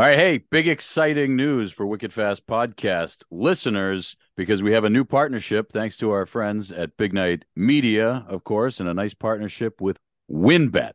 [0.00, 4.88] All right, hey, big exciting news for Wicked Fast podcast listeners because we have a
[4.88, 9.12] new partnership thanks to our friends at Big Night Media, of course, and a nice
[9.12, 9.98] partnership with
[10.32, 10.92] WynnBET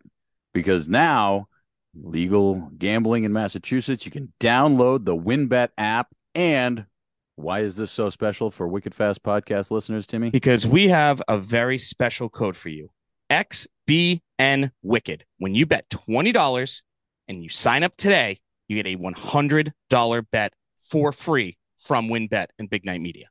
[0.56, 1.48] because now
[1.94, 6.88] legal gambling in Massachusetts, you can download the WynnBET app and
[7.36, 10.32] why is this so special for Wicked Fast podcast listeners, Timmy?
[10.32, 12.90] Because we have a very special code for you.
[13.32, 15.26] XBN Wicked.
[15.38, 16.82] When you bet $20
[17.28, 22.70] and you sign up today, you get a $100 bet for free from WynnBET and
[22.70, 23.28] Big Night Media.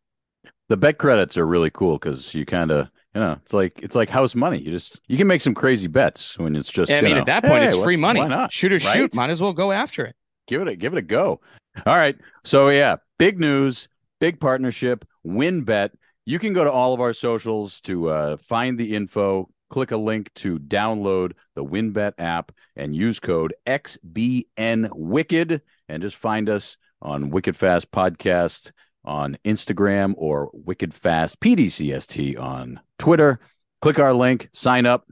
[0.69, 3.95] The bet credits are really cool because you kind of, you know, it's like it's
[3.95, 4.59] like house money.
[4.61, 6.91] You just you can make some crazy bets when it's just.
[6.91, 8.21] I mean, know, at that point, hey, it's free money.
[8.21, 8.51] Why not?
[8.51, 8.95] Shoot or Right?
[8.95, 9.15] shoot.
[9.15, 10.17] Might as well go after it.
[10.47, 11.41] give it a give it a go.
[11.87, 12.17] All right.
[12.45, 13.89] So yeah, big news,
[14.21, 15.91] big partnership, WynnBET.
[16.25, 19.51] You can go to all of our socials to uh, find the info.
[19.75, 26.49] Click a link to download the WynnBET app and use code XBNWicked and just find
[26.49, 28.71] us on Wicked Fast Podcast
[29.05, 33.41] on Instagram or Wicked Fast PDCST on Twitter.
[33.83, 35.09] Click our link, sign up,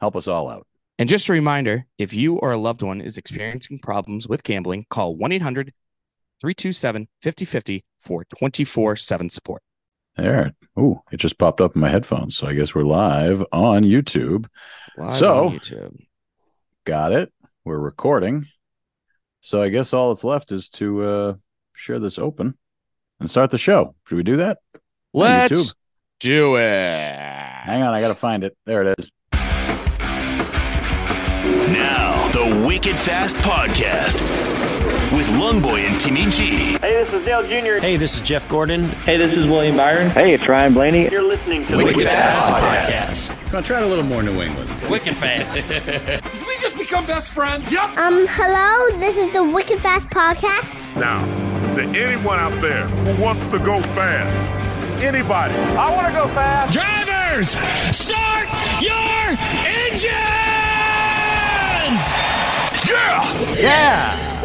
[0.00, 0.66] help us all out.
[0.98, 4.86] And just a reminder if you or a loved one is experiencing problems with gambling,
[4.88, 5.74] call 1 800
[6.40, 9.62] 327 5050 for 24 7 support.
[10.16, 10.52] There.
[10.78, 12.36] Ooh, it just popped up in my headphones.
[12.36, 14.46] So I guess we're live on YouTube.
[14.96, 15.96] Live So- on YouTube.
[16.84, 17.32] Got it.
[17.64, 18.46] We're recording.
[19.40, 21.34] So I guess all that's left is to uh,
[21.74, 22.56] share this open
[23.20, 23.94] and start the show.
[24.06, 24.58] Should we do that?
[25.12, 25.74] Let's
[26.20, 27.16] do it.
[27.18, 28.56] Hang on, I got to find it.
[28.66, 29.10] There it is.
[32.32, 34.20] The Wicked Fast Podcast
[35.12, 36.76] with Lungboy and Timmy G.
[36.78, 37.80] Hey, this is Dale Jr.
[37.80, 38.84] Hey, this is Jeff Gordon.
[39.04, 40.10] Hey, this is William Byron.
[40.10, 41.08] Hey, it's Ryan Blaney.
[41.08, 43.30] You're listening to Wicked Wicked Fast Fast.
[43.30, 43.46] Podcast.
[43.46, 44.68] Come on, try it a little more New England.
[44.90, 45.68] Wicked Fast.
[45.68, 47.70] Did we just become best friends?
[47.70, 47.96] Yep.
[47.96, 50.96] Um, hello, this is the Wicked Fast Podcast.
[50.96, 51.20] Now,
[51.76, 56.72] to anyone out there who wants to go fast, anybody, I want to go fast.
[56.72, 57.50] Drivers,
[57.96, 58.48] start
[58.82, 60.55] your engines!
[62.88, 63.54] Yeah.
[63.54, 64.42] Yeah!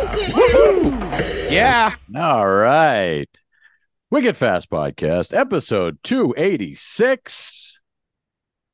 [1.50, 1.96] yeah!
[2.20, 3.28] All right.
[4.10, 7.80] Wicked Fast Podcast, episode 286.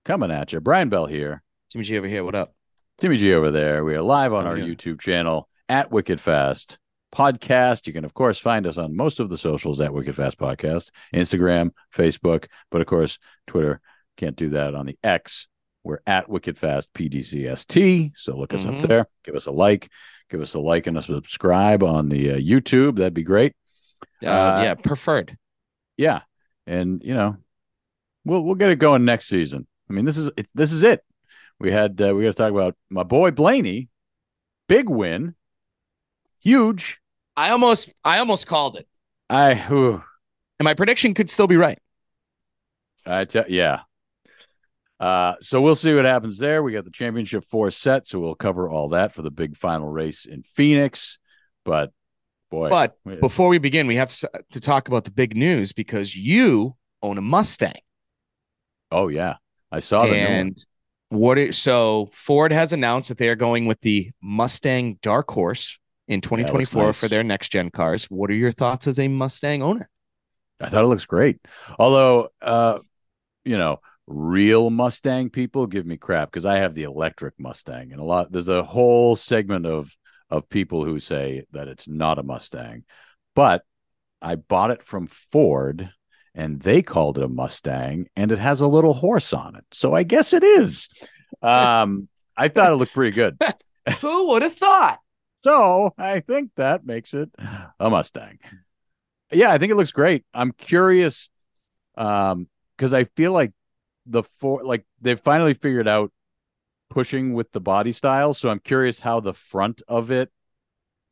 [0.05, 0.61] Coming at you.
[0.61, 1.43] Brian Bell here.
[1.69, 2.23] Timmy G over here.
[2.23, 2.53] What up?
[2.99, 3.83] Timmy G over there.
[3.83, 4.65] We are live on Oh, our yeah.
[4.73, 6.77] YouTube channel at Wicked Fast
[7.13, 7.87] Podcast.
[7.87, 10.91] You can, of course, find us on most of the socials at Wicked Fast Podcast
[11.13, 13.81] Instagram, Facebook, but of course, Twitter.
[14.15, 15.47] Can't do that on the X.
[15.87, 18.11] We're at Wicked Fast PDCST.
[18.17, 18.81] So look us Mhm.
[18.83, 19.07] up there.
[19.23, 19.89] Give us a like.
[20.29, 22.97] Give us a like and a subscribe on the uh, YouTube.
[22.97, 23.53] That'd be great.
[24.21, 25.37] Uh, Uh, yeah, preferred.
[25.95, 26.23] Yeah,
[26.65, 27.37] and you know,
[28.25, 29.65] we'll we'll get it going next season.
[29.89, 31.05] I mean, this is it, this is it.
[31.59, 33.87] We had uh, we got to talk about my boy Blaney,
[34.67, 35.35] big win,
[36.39, 36.99] huge.
[37.37, 38.87] I almost I almost called it.
[39.29, 40.03] I whew,
[40.59, 41.79] And my prediction could still be right.
[43.05, 43.83] I tell yeah.
[44.99, 46.63] Uh, so we'll see what happens there.
[46.63, 49.87] We got the championship four set, so we'll cover all that for the big final
[49.87, 51.19] race in Phoenix.
[51.63, 51.91] But
[52.49, 56.15] boy, But before we begin, we have to, to talk about the big news because
[56.15, 57.79] you own a Mustang.
[58.91, 59.35] oh yeah,
[59.71, 60.13] I saw one.
[60.15, 60.65] and
[61.09, 65.77] what it, so Ford has announced that they are going with the Mustang Dark Horse
[66.07, 66.97] in 2024 nice.
[66.97, 68.05] for their next gen cars.
[68.05, 69.89] What are your thoughts as a Mustang owner?
[70.59, 71.39] I thought it looks great.
[71.77, 72.79] Although, uh,
[73.45, 78.01] you know, real Mustang people give me crap because I have the electric Mustang, and
[78.01, 79.95] a lot there's a whole segment of
[80.29, 82.83] of people who say that it's not a Mustang,
[83.35, 83.63] but
[84.21, 85.91] I bought it from Ford.
[86.35, 89.95] And they called it a Mustang, and it has a little horse on it, so
[89.95, 90.87] I guess it is.
[91.41, 93.39] Um, I thought it looked pretty good,
[94.01, 94.99] Who would have thought?
[95.43, 97.31] so I think that makes it
[97.79, 98.37] a Mustang.
[99.31, 100.25] Yeah, I think it looks great.
[100.33, 101.29] I'm curious
[101.95, 103.51] um because I feel like
[104.07, 106.11] the four like they've finally figured out
[106.89, 108.33] pushing with the body style.
[108.33, 110.31] So I'm curious how the front of it,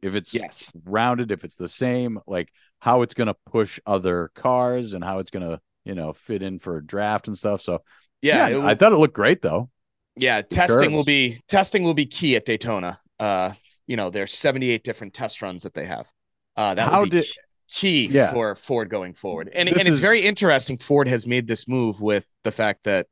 [0.01, 0.71] if it's Yes.
[0.85, 5.31] rounded, if it's the same, like how it's gonna push other cars and how it's
[5.31, 7.61] gonna, you know, fit in for a draft and stuff.
[7.61, 7.81] So
[8.21, 9.69] Yeah, yeah, it I thought it looked great though.
[10.15, 10.41] yeah.
[10.41, 12.99] Testing will be testing will be key at Daytona.
[13.19, 13.53] Uh,
[13.87, 16.07] you know, there's 78 different test runs that they have.
[16.55, 18.31] Uh, that How will be did- key Yeah.
[18.31, 19.49] for Ford going forward.
[19.53, 20.77] And This and it's is- very interesting.
[20.77, 23.07] Ford has made this move with the fact that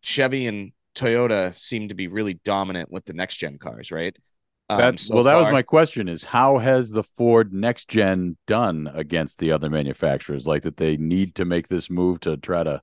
[0.00, 4.16] Chevy and Toyota seem to be really dominant with the next gen cars, right?
[4.70, 8.36] Um, That, so well, that was my question: is how has the Ford next gen
[8.46, 10.46] done against the other manufacturers?
[10.46, 12.82] Like that, they need to make this move to try to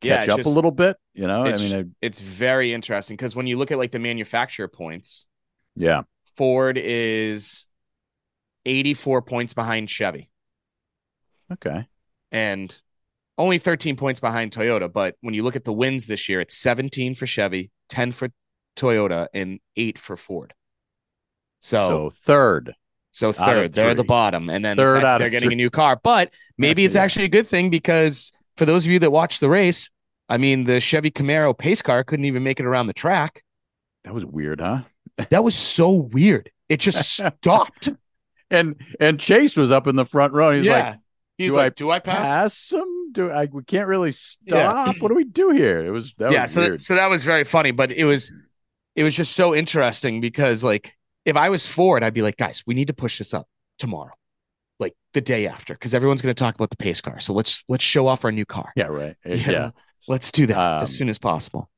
[0.00, 0.96] catch it's up just- a little bit.
[1.14, 3.98] You know, I mean, I, It's very interesting because when you look at like the
[3.98, 5.26] manufacturer points,
[5.76, 6.02] yeah,
[6.36, 7.66] Ford is
[8.66, 10.30] 84 points behind Chevy
[11.52, 11.86] Okay.
[12.30, 12.78] and
[13.38, 14.92] only 13 points behind Toyota.
[14.92, 18.28] But when you look at the wins this year, it's 17 for Chevy, 10 for
[18.76, 20.54] Toyota, and eight for Ford.
[21.60, 22.74] So, So third.
[23.10, 25.54] so third, they're the bottom, and then Third out of they're getting three.
[25.54, 25.98] a new car.
[26.02, 27.02] But maybe it's Yeah.
[27.02, 29.90] actually a good thing because for those of you that watch the race,
[30.28, 33.42] I mean, the Chevy Camaro pace car couldn't even make it around the track.
[34.04, 34.82] That was weird, huh?
[35.30, 36.50] That was so weird.
[36.68, 37.10] It just
[37.42, 37.90] stopped.
[38.50, 40.54] And and Chase was up in the front row.
[40.56, 40.72] He's yeah.
[40.90, 40.98] like,
[41.38, 42.26] He's do like, I do I pass?
[42.26, 43.12] pass him?
[43.12, 43.46] Do I?
[43.50, 44.12] We can't really
[44.44, 44.84] Yeah.
[44.84, 44.96] stop.
[45.00, 45.84] What do we do here?
[45.86, 46.82] It was that yeah, was so weird.
[46.82, 48.30] so that was very funny, but it was
[48.96, 52.62] it was just so interesting because like if I was Ford, I'd be like, guys,
[52.66, 53.46] we need to push this up
[53.78, 54.12] tomorrow,
[54.78, 57.20] like the day after, because everyone's going to talk about the pace car.
[57.20, 58.72] So let's let's show off our new car.
[58.76, 59.16] yeah, right.
[59.24, 59.70] You Yeah.
[60.08, 61.70] let's do that Um, as soon as possible.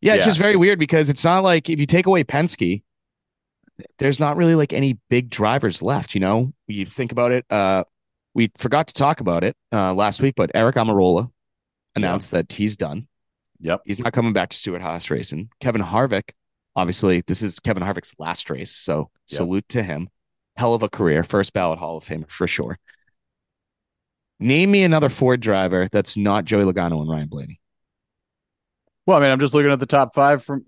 [0.00, 0.26] Yeah, it's yeah.
[0.26, 2.82] just very weird because it's not like if you take away Penske,
[3.98, 6.14] there's not really like any big drivers left.
[6.14, 7.44] You know, you think about it.
[7.50, 7.84] Uh,
[8.34, 11.30] we forgot to talk about it uh, last week, but Aric Almirola
[11.96, 13.08] announced that he's done.
[13.60, 13.82] Yep.
[13.84, 15.50] He's not coming back to Stewart Haas racing.
[15.60, 16.30] Kevin Harvick,
[16.76, 19.36] obviously, this is Kevin Harvick's last race, so Yep.
[19.36, 20.08] salute to him.
[20.56, 22.78] Hell of a career, first ballot Hall of Famer for sure.
[24.38, 27.60] Name me another Ford driver that's not Joey Logano and Ryan Blaney.
[29.06, 30.64] Well, I mean, I'm just looking at the top five from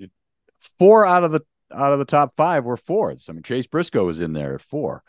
[0.79, 1.41] four out of the
[1.75, 3.29] out of the top five were Fords.
[3.29, 5.03] I mean, Chase Briscoe was in there at four.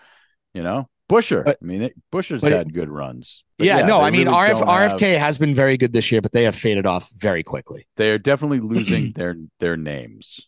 [0.54, 1.44] You know, Buescher.
[1.44, 3.44] But- I mean, it, Buescher's but had good runs.
[3.58, 6.12] But yeah, no, I mean really RF don't have- RFK has been very good this
[6.12, 7.88] year, but they have faded off very quickly.
[7.98, 10.48] they are definitely losing their their names.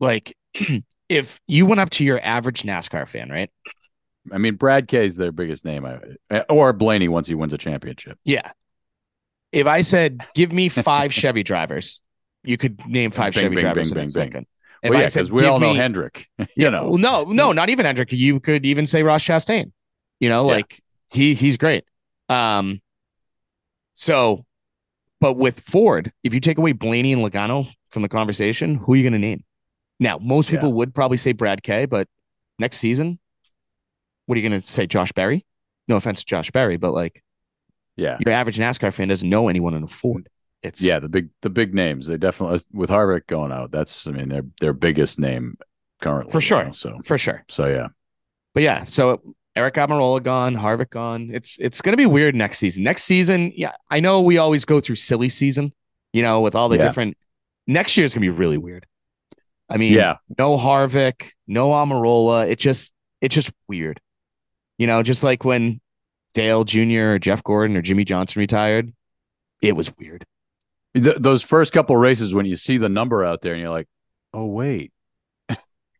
[0.00, 0.36] Like
[1.08, 3.50] if you went up to your average NASCAR fan, right?
[4.32, 5.86] I mean, Brad K is their biggest name,
[6.30, 8.18] eh, or Blaney once he wins a championship.
[8.24, 8.52] Yeah.
[9.52, 12.00] If I said give me five Chevy drivers,
[12.42, 14.46] you could name five Bing, Chevy bing, drivers bing, in a second.
[14.84, 16.28] If Well, yeah, because we "Give all know me-" Hendrick.
[16.56, 18.12] you know, well, no, no, not even Hendrick.
[18.12, 19.72] You could even say Ross Chastain.
[20.20, 20.56] You know, Yeah.
[20.56, 21.84] like he he's great.
[22.28, 22.80] Um,
[23.94, 24.44] so,
[25.20, 28.96] but with Ford, if you take away Blaney and Logano from the conversation, who are
[28.96, 29.44] you going to name?
[30.00, 32.08] Now, most people would probably say Brad Kay, but
[32.58, 33.18] next season,
[34.26, 34.86] what are you going to say?
[34.86, 35.46] Josh Berry?
[35.88, 37.22] No offense to Josh Berry, but like
[37.96, 40.28] yeah, your average NASCAR fan doesn't know anyone in a Ford.
[40.64, 40.98] It's yeah.
[40.98, 42.06] The big the big names.
[42.06, 43.70] They definitely with Harvick going out.
[43.70, 45.56] That's I mean their their biggest name
[46.00, 46.64] currently For sure.
[46.64, 47.44] know, so for sure.
[47.48, 47.88] so yeah.
[48.54, 49.20] But yeah, so
[49.56, 51.30] Aric Almirola gone, Harvick gone.
[51.32, 52.82] It's it's gonna be weird next season.
[52.82, 55.72] Next season, yeah, I know we always go through silly season,
[56.12, 56.84] you know, with all the Yeah.
[56.84, 57.16] different.
[57.66, 58.86] Next year is gonna be really weird.
[59.68, 62.48] I mean, Yeah, no Harvick, no Almirola.
[62.48, 64.00] It just it's just weird,
[64.78, 65.02] you know.
[65.02, 65.80] Just like when
[66.34, 67.12] Dale Jr.
[67.14, 68.92] or Jeff Gordon or Jimmie Johnson retired,
[69.62, 70.24] it was weird.
[70.94, 73.88] Th- those first couple races when you see the number out there and you're like,
[74.32, 74.92] oh wait,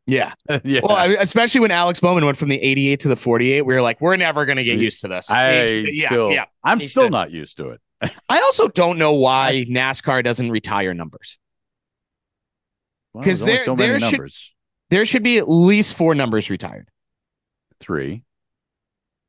[0.07, 0.33] Yeah.
[0.65, 0.81] yeah.
[0.83, 3.75] Well, I mean, especially when Alex Bowman went from the 88 to the 48, we
[3.75, 5.31] were like, we're never gonna get used to this.
[5.31, 6.45] I yeah, still, yeah.
[6.63, 7.13] I'm still should.
[7.13, 7.81] not used to it.
[8.29, 11.39] I also don't know why NASCAR doesn't retire numbers.
[13.15, 14.51] Because only there- so many there should- numbers.
[14.91, 16.89] There should be at least four numbers retired.
[17.81, 18.23] Three.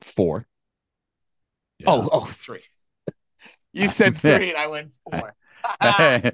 [0.02, 0.46] Four.
[1.80, 1.86] Yeah.
[1.88, 2.62] Oh, oh, three.
[3.74, 5.34] You said three, and I went four.
[5.80, 6.34] that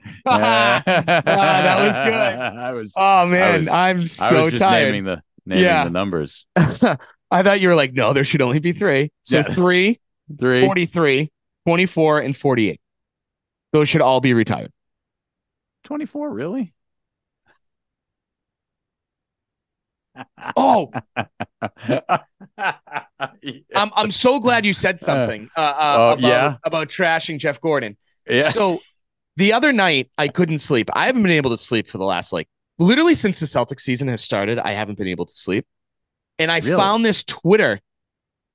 [1.79, 2.07] was good.
[2.09, 2.93] I was.
[2.95, 4.85] oh man, was- I'm I so was just tired.
[4.85, 5.83] naming the naming Yeah.
[5.85, 6.45] the numbers.
[6.55, 9.11] I thought you were like, no, there should only be three.
[9.23, 9.43] So Yeah.
[9.43, 9.99] three,
[10.39, 10.61] Three.
[10.65, 11.31] 43,
[11.65, 12.79] 24, and 48.
[13.73, 14.71] Those should all be retired.
[15.85, 16.73] 24, really?
[20.55, 20.91] Oh,
[21.87, 22.19] I'm,
[22.57, 26.55] I'm I'm so glad you said something uh, uh, Oh, about, yeah?
[26.65, 27.95] about trashing Jeff Gordon.
[28.27, 28.41] yeah.
[28.49, 28.79] So
[29.37, 30.89] the other night I couldn't sleep.
[30.93, 32.47] I haven't been able to sleep for the last like
[32.79, 34.59] literally since the Celtics season has started.
[34.59, 35.65] I haven't been able to sleep.
[36.39, 36.75] And I Really?
[36.75, 37.79] found this Twitter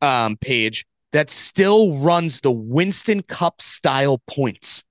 [0.03, 4.83] um, page that still runs the Winston Cup style points.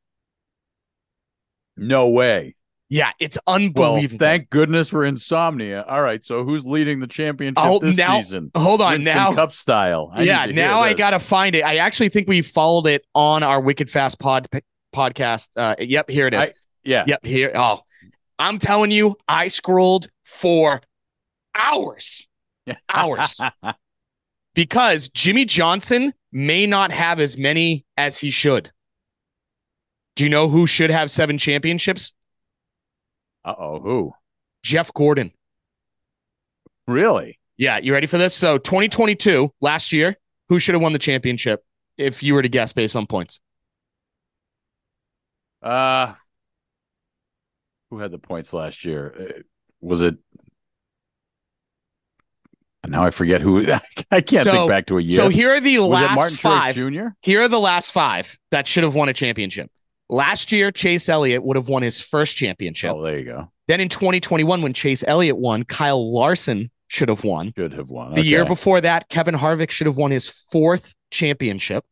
[1.78, 2.56] No way.
[2.88, 4.20] Yeah, it's Well, unbelievable.
[4.20, 5.84] thank goodness for insomnia.
[5.90, 8.52] All right, so who's leading the championship Oh, this now- season?
[8.56, 9.34] Hold on Winston now.
[9.34, 10.12] Cup style.
[10.14, 11.64] I yeah, need to hear now I gotta find it.
[11.66, 14.48] I actually think we followed it on our Wicked Fast pod
[14.96, 15.50] podcast.
[15.56, 16.50] Uh, yep, here it is.
[16.50, 17.04] I- Yeah.
[17.08, 17.52] Yep, here.
[17.56, 17.82] Oh,
[18.40, 20.82] I'm telling you, I scrolled for
[21.56, 22.28] hours,
[22.94, 23.40] hours,
[24.54, 28.72] because Jimmie Johnson may not have as many as he should.
[30.16, 32.14] Do you know who should have seven championships?
[33.44, 34.14] Uh oh, who?
[34.64, 35.32] Jeff Gordon.
[36.88, 37.40] Really?
[37.58, 38.34] Yeah, you ready for this?
[38.36, 40.18] So 2022, last year,
[40.50, 41.64] who should have won the championship
[41.98, 43.40] if you were to guess based on points?
[45.66, 46.14] Uh
[47.90, 49.16] who had the points last year?
[49.20, 49.42] Uh,
[49.82, 50.16] Was it
[52.84, 53.66] And Now I forget who.
[54.12, 55.18] I can't So- think back to a year.
[55.18, 56.76] So here are the was it last Martin five.
[56.76, 57.08] Jr.?
[57.22, 59.72] Here are the last five that should have won a championship.
[60.08, 62.94] Last year, Chase Elliott would have won his first championship.
[62.94, 63.52] Oh, there you go.
[63.68, 67.52] Then in 2021, when Chase Elliott won, Kyle Larson should have won.
[67.58, 68.14] Should have won.
[68.14, 71.84] The year before that, Kevin Harvick should have won his fourth championship.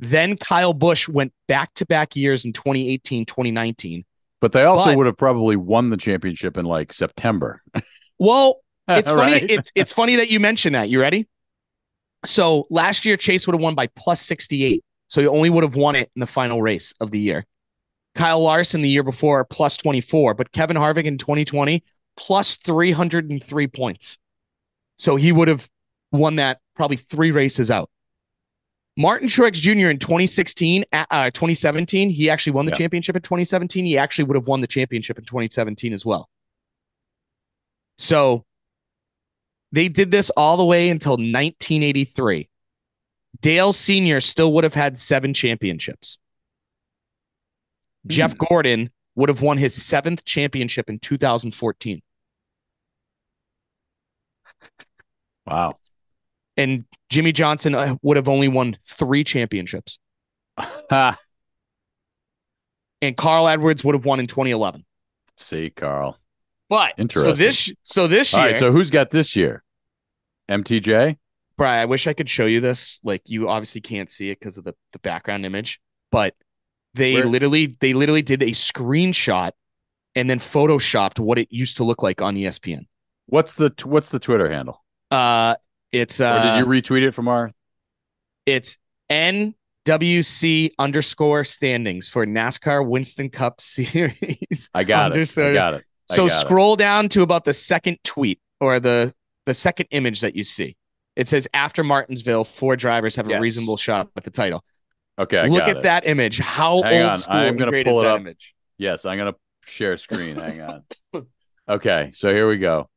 [0.00, 4.04] Then Kyle Busch went back to back years in 2018, 2019.
[4.40, 7.62] but they also but- would have probably won the championship in like September.
[8.22, 9.32] Well, it's funny.
[9.32, 9.50] Right?
[9.50, 10.90] It's it's funny that you mentioned that.
[10.90, 11.26] You ready?
[12.26, 14.84] So last year, Chase would have won by plus 68.
[15.08, 17.46] So he only would have won it in the final race of the year.
[18.14, 20.34] Kyle Larson the year before, plus 24.
[20.34, 21.82] But Kevin Harvick in 2020,
[22.18, 24.18] plus 303 points.
[24.98, 25.66] So he would have
[26.12, 27.88] won that probably three races out.
[28.96, 29.88] Martin Truex Jr.
[29.90, 32.78] in 2016, uh, uh, 2017, he actually won the Yeah.
[32.78, 33.84] championship in 2017.
[33.86, 36.28] He actually would have won the championship in 2017 as well.
[37.98, 38.44] So
[39.72, 42.48] they did this all the way until 1983.
[43.40, 44.20] Dale Sr.
[44.20, 46.18] still would have had seven championships.
[48.06, 52.02] Jeff Gordon would have won his seventh championship in 2014.
[55.46, 55.76] wow.
[56.60, 59.98] And Jimmie Johnson uh, would have only won three championships.
[63.02, 64.84] And Carl Edwards would have won in 2011.
[65.38, 66.18] See, Carl.
[66.68, 67.30] But Interesting.
[67.30, 68.60] so this so this All year, right.
[68.60, 69.62] So who's got this year?
[70.50, 71.16] MTJ.
[71.56, 73.00] Brian, I wish I could show you this.
[73.02, 75.80] Like you obviously can't see it because of the, the background image,
[76.12, 76.34] but
[76.94, 79.52] they Where- literally they literally did a screenshot
[80.14, 82.86] and then photoshopped what it used to look like on ESPN.
[83.26, 84.84] What's the what's the Twitter handle?
[85.10, 85.56] Uh
[85.92, 87.50] it's uh or did you retweet it from our?
[88.46, 88.78] it's
[89.10, 94.70] NWC underscore standings for NASCAR Winston Cup Series.
[94.74, 95.38] I got it.
[95.38, 95.84] I got it.
[96.10, 96.40] I So got it.
[96.40, 99.14] scroll down to about the second tweet or the
[99.46, 100.76] the second image that you see.
[101.16, 104.64] It says after Martinsville, four drivers have a reasonable shot at the title.
[105.18, 105.38] Okay.
[105.38, 105.82] I Look at it.
[105.82, 106.38] that image.
[106.38, 108.20] How Hang old on, school I'm gonna pull is it up.
[108.20, 108.54] image?
[108.78, 109.34] Yes, I'm gonna
[109.66, 110.36] share screen.
[110.36, 110.82] Hang on.
[111.68, 112.90] Okay, so here we go.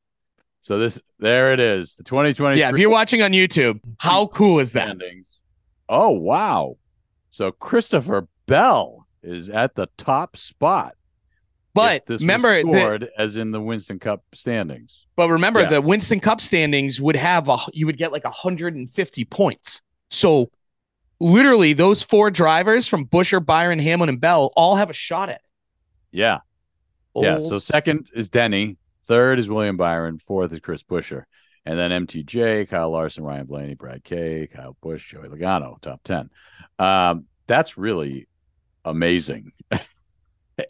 [0.63, 4.59] So this, there it is, the 2023 Yeah, if you're watching on YouTube, how cool
[4.59, 4.95] is that?
[5.89, 6.77] Oh wow!
[7.31, 10.95] So Christopher Bell is at the top spot.
[11.73, 12.63] But If this was remember,
[12.99, 15.05] the, as in the Winston Cup standings.
[15.17, 15.67] but remember, Yeah.
[15.69, 19.81] the Winston Cup standings would have a you would get like 150 points.
[20.11, 20.49] So
[21.19, 25.35] literally, those four drivers from Buescher, Byron, Hamlin, and Bell all have a shot at
[25.35, 25.41] it.
[26.13, 26.39] Yeah,
[27.15, 27.39] yeah.
[27.41, 31.23] Oh, So second is Denny, third is William Byron, fourth is Chris Buescher,
[31.65, 36.29] and then MTJ, Kyle Larson, Ryan Blaney, Brad Kay, Kyle Busch, Joey Logano, top ten.
[36.79, 38.27] Um, that's really
[38.85, 39.51] amazing.
[39.71, 39.85] it's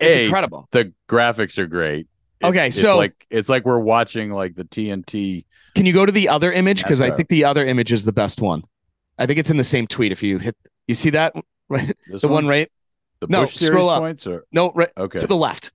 [0.01, 0.67] A, incredible.
[0.71, 2.01] the graphics are great.
[2.01, 2.09] It's-
[2.49, 5.45] Okay, it's so- like it's like we're watching like the TNT.
[5.75, 6.83] Can you go to the other image?
[6.83, 8.63] Because I think the other image is the best one.
[9.17, 10.11] I think it's in the same tweet.
[10.11, 10.55] If you hit,
[10.87, 11.33] you see that
[11.69, 12.69] right, This the one right?
[13.21, 14.01] the no, Busch series scroll up.
[14.01, 15.19] points or No, right okay.
[15.19, 15.71] to the left.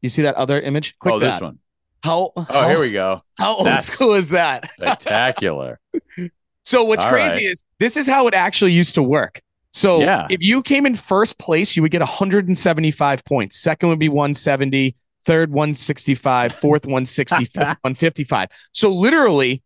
[0.00, 0.96] You see that other image?
[0.98, 1.32] Click oh, that.
[1.32, 1.58] this one.
[2.02, 2.32] How?
[2.36, 3.22] Oh, here we go.
[3.36, 4.70] How old That's- school is that?
[4.72, 5.80] Spectacular.
[6.64, 7.52] So what's All crazy right.
[7.52, 9.40] is this is how it actually used to work.
[9.72, 10.26] So Yeah.
[10.28, 13.58] if you came in first place, you would get 175 points.
[13.58, 18.50] Second would be 170, third 165, fourth 160, fifth 155.
[18.72, 19.62] So literally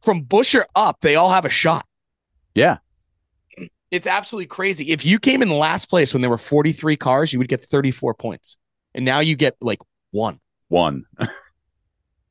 [0.00, 1.84] from Buescher up, they all have a shot.
[2.54, 2.78] Yeah.
[3.90, 4.92] It's absolutely crazy.
[4.92, 8.14] If you came in last place when there were 43 cars, you would get 34
[8.14, 8.56] points.
[8.94, 9.80] And now you get like
[10.10, 10.40] one.
[10.68, 11.04] One.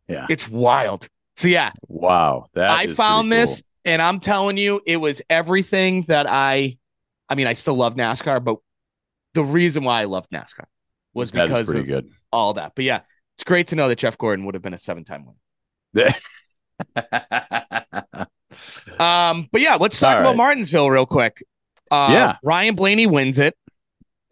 [0.08, 0.26] Yeah.
[0.28, 1.08] It's wild.
[1.36, 2.48] So yeah, Wow.
[2.56, 6.80] That I found this and I'm telling you, it was everything that I
[7.30, 8.58] I mean, I still love NASCAR, but
[9.36, 10.66] the reason why I loved NASCAR
[11.14, 11.30] was.
[11.30, 12.10] Because of good.
[12.32, 12.72] all that.
[12.76, 13.02] But yeah,
[13.36, 15.28] it's great to know that Jeff Gordon would have been a seven time
[15.94, 15.94] winner.
[19.00, 20.38] Um, but yeah, let's talk All about right.
[20.38, 21.44] Martinsville real quick.
[21.92, 22.36] Uh, Yeah.
[22.44, 23.56] Ryan Blaney wins it.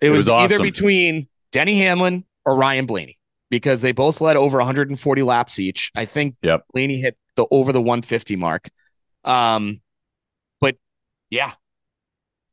[0.02, 3.18] It, It was, was either between Denny Hamlin or Ryan Blaney
[3.50, 5.92] because they both led over 140 laps each.
[5.96, 6.66] I think Yep.
[6.74, 8.70] Blaney hit the over the 150 mark.
[9.24, 9.82] Um,
[10.62, 10.76] but
[11.30, 11.54] yeah,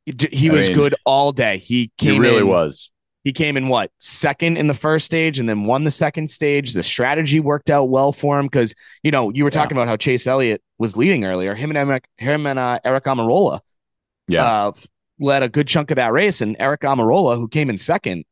[0.06, 1.58] he, he I was mean, good all day.
[1.58, 2.90] He He came really in, was.
[3.24, 6.72] he came in what second in the first stage and then won the second stage.
[6.72, 9.60] The strategy worked out well for him because you know you were Yeah.
[9.60, 11.54] talking about how Chase Elliott was leading earlier.
[11.54, 13.60] Him and Aric, him and uh, Aric Almirola
[14.28, 14.44] Yeah.
[14.68, 14.72] uh,
[15.18, 18.24] led a good chunk of that race, and Aric Almirola, who came in second,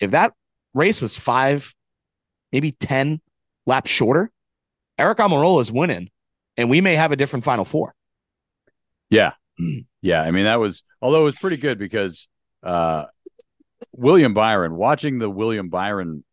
[0.00, 0.32] if that
[0.74, 1.74] race was five,
[2.52, 3.20] maybe ten
[3.66, 4.30] laps shorter,
[4.98, 6.10] Aric Almirola is winning,
[6.56, 7.94] and we may have a different final four.
[9.10, 9.32] Yeah.
[10.02, 10.22] Yeah.
[10.22, 12.28] I mean, that was, although it was pretty good because
[12.62, 13.04] uh,
[13.92, 16.24] William Byron, watching the William Byron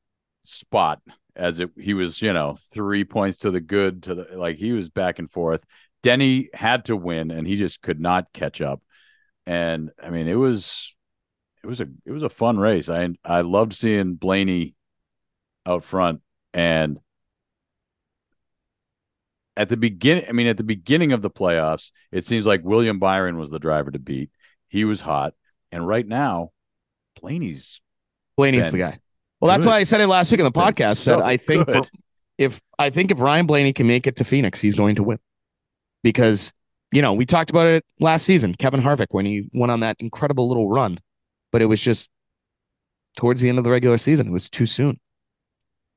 [0.43, 1.01] spot
[1.35, 4.71] as it he was, you know, three points to the good to the like he
[4.71, 5.63] was back and forth.
[6.03, 8.81] Denny had to win and he just could not catch up.
[9.45, 10.93] And I mean, it was
[11.65, 12.89] it was a it was a fun race.
[12.89, 14.75] I I loved seeing Blaney
[15.65, 16.21] out front
[16.53, 16.99] and
[19.57, 22.99] at the beginning I mean at the beginning of the playoffs, it seems like William
[22.99, 24.29] Byron was the driver to beat.
[24.67, 25.33] He was hot.
[25.71, 26.51] And right now,
[27.19, 27.81] Blaney's
[28.37, 28.99] Blaney's the guy.
[29.41, 31.65] Well, that's why I said it last week in the podcast so that I think
[31.65, 31.89] good.
[32.37, 35.19] if I think if Ryan Blaney can make it to Phoenix, he's going to win.
[36.03, 36.53] Because,
[36.91, 39.97] you know, we talked about it last season, Kevin Harvick, when he went on that
[39.99, 40.99] incredible little run,
[41.55, 42.09] but it was just
[43.15, 44.27] towards the end of the regular season.
[44.27, 44.99] It was too soon.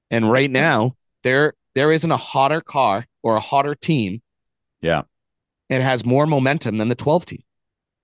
[0.09, 4.23] And right now, there there isn't a hotter car or a hotter team.
[4.81, 5.03] Yeah.
[5.69, 7.43] It has more momentum than the 12 team.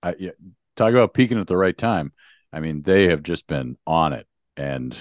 [0.02, 0.32] I, yeah,
[0.74, 2.12] talk about peaking at the right time.
[2.52, 4.96] I mean, they have just been on it, and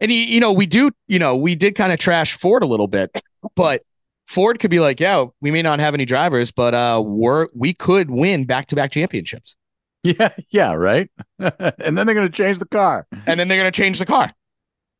[0.00, 2.66] And you, you know, we do, you know, we did kind of trash Ford a
[2.66, 3.10] little bit,
[3.56, 3.82] but
[4.26, 7.74] Ford could be like, yeah, we may not have any drivers, but uh we're we
[7.74, 9.56] could win back to back championships.
[10.02, 11.10] yeah, yeah, right.
[11.38, 13.06] and then they're going to change the car.
[13.26, 14.32] And then they're gonna change the car.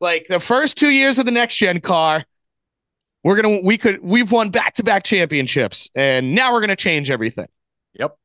[0.01, 2.25] Like the first two years of the next gen car,
[3.25, 7.11] we're gonna we could we've won back to back championships, and now we're gonna change
[7.11, 7.47] everything.
[7.95, 8.17] Yep.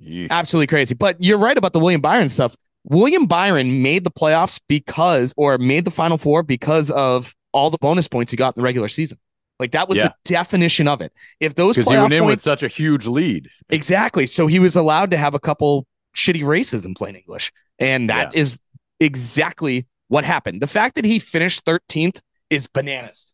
[0.00, 0.94] Ye- Absolutely crazy.
[0.94, 2.56] But you're right about the William Byron stuff.
[2.84, 7.78] William Byron made the playoffs because, or made the final four because of all the
[7.78, 9.18] bonus points he got in the regular season.
[9.60, 10.08] Like that was Yeah.
[10.08, 11.12] the definition of it.
[11.40, 13.48] If those Because he went in with such a huge lead.
[13.70, 18.08] exactly, so he was allowed to have a couple shitty races in plain English, and
[18.10, 18.58] that is
[19.00, 20.60] exactly what happened.
[20.62, 23.32] The fact that he finished 13th is bananas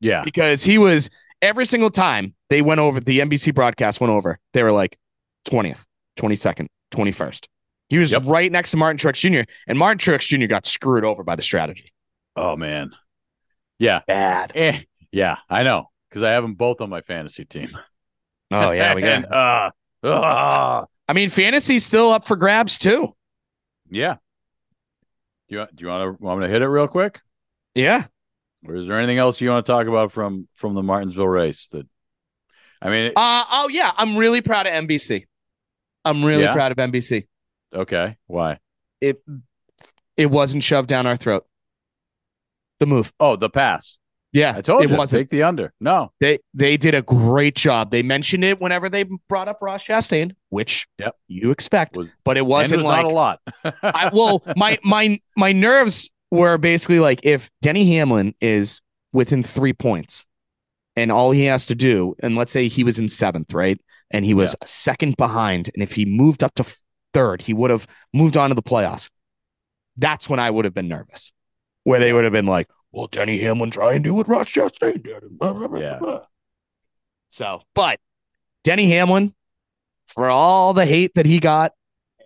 [0.00, 0.22] Yeah.
[0.24, 4.62] because he was every single time they went over the NBC broadcast went over, they
[4.62, 4.98] were like
[5.46, 5.84] 20th,
[6.16, 7.46] 22nd, 21st.
[7.88, 8.22] He was Yep.
[8.26, 9.48] right next to Martin Truex Jr.
[9.68, 10.46] and Martin Truex Jr.
[10.46, 11.92] got screwed over by the strategy.
[12.36, 12.92] Oh man.
[13.78, 14.00] Yeah.
[14.06, 14.52] Bad.
[14.54, 14.80] Eh,
[15.10, 15.36] yeah.
[15.50, 17.76] I know because I have them both on my fantasy team.
[18.50, 19.72] Oh yeah, we And, got.
[20.02, 23.14] uh, uh, I mean, fantasy's still up for grabs too.
[23.90, 24.16] yeah.
[25.50, 27.20] Do you do you want to want me to hit it real quick,
[27.74, 28.06] Yeah.
[28.66, 31.68] or is there anything else you want to talk about from from the Martinsville race?
[31.72, 31.86] That
[32.80, 35.26] I mean, Uh oh yeah, I'm really proud of NBC.
[36.06, 36.54] I'm really Yeah?
[36.54, 37.26] proud of NBC.
[37.74, 38.16] okay.
[38.26, 38.60] Why?
[39.02, 39.22] It
[40.16, 41.44] it wasn't shoved down our throat.
[42.80, 43.12] The move.
[43.20, 43.98] Oh, the pass.
[44.32, 44.96] Yeah, I told it you.
[44.96, 45.20] wasn't.
[45.20, 45.72] Take the under.
[45.80, 46.12] No.
[46.20, 47.90] They they did a great job.
[47.90, 51.16] They mentioned it whenever they brought up Ross Chastain, which Yep.
[51.28, 53.40] you expect, Was- but it wasn't it was like not a lot.
[53.82, 58.80] I, well, my my my nerves were basically like if Denny Hamlin is
[59.12, 60.24] within three points,
[60.96, 63.78] and all he has to do, and let's say he was in seventh, right,
[64.10, 66.64] and he was a second behind, and if he moved up to
[67.12, 69.10] third, he would have moved on to the playoffs.
[69.98, 71.32] That's when I would have been nervous,
[71.84, 75.02] where they would have been like, "Well, Denny Hamlin try and do what Ross Chastain
[75.02, 75.24] did."
[75.80, 76.18] Yeah.
[77.28, 77.98] So, but
[78.64, 79.34] Denny Hamlin,
[80.08, 81.72] for all the hate that he got,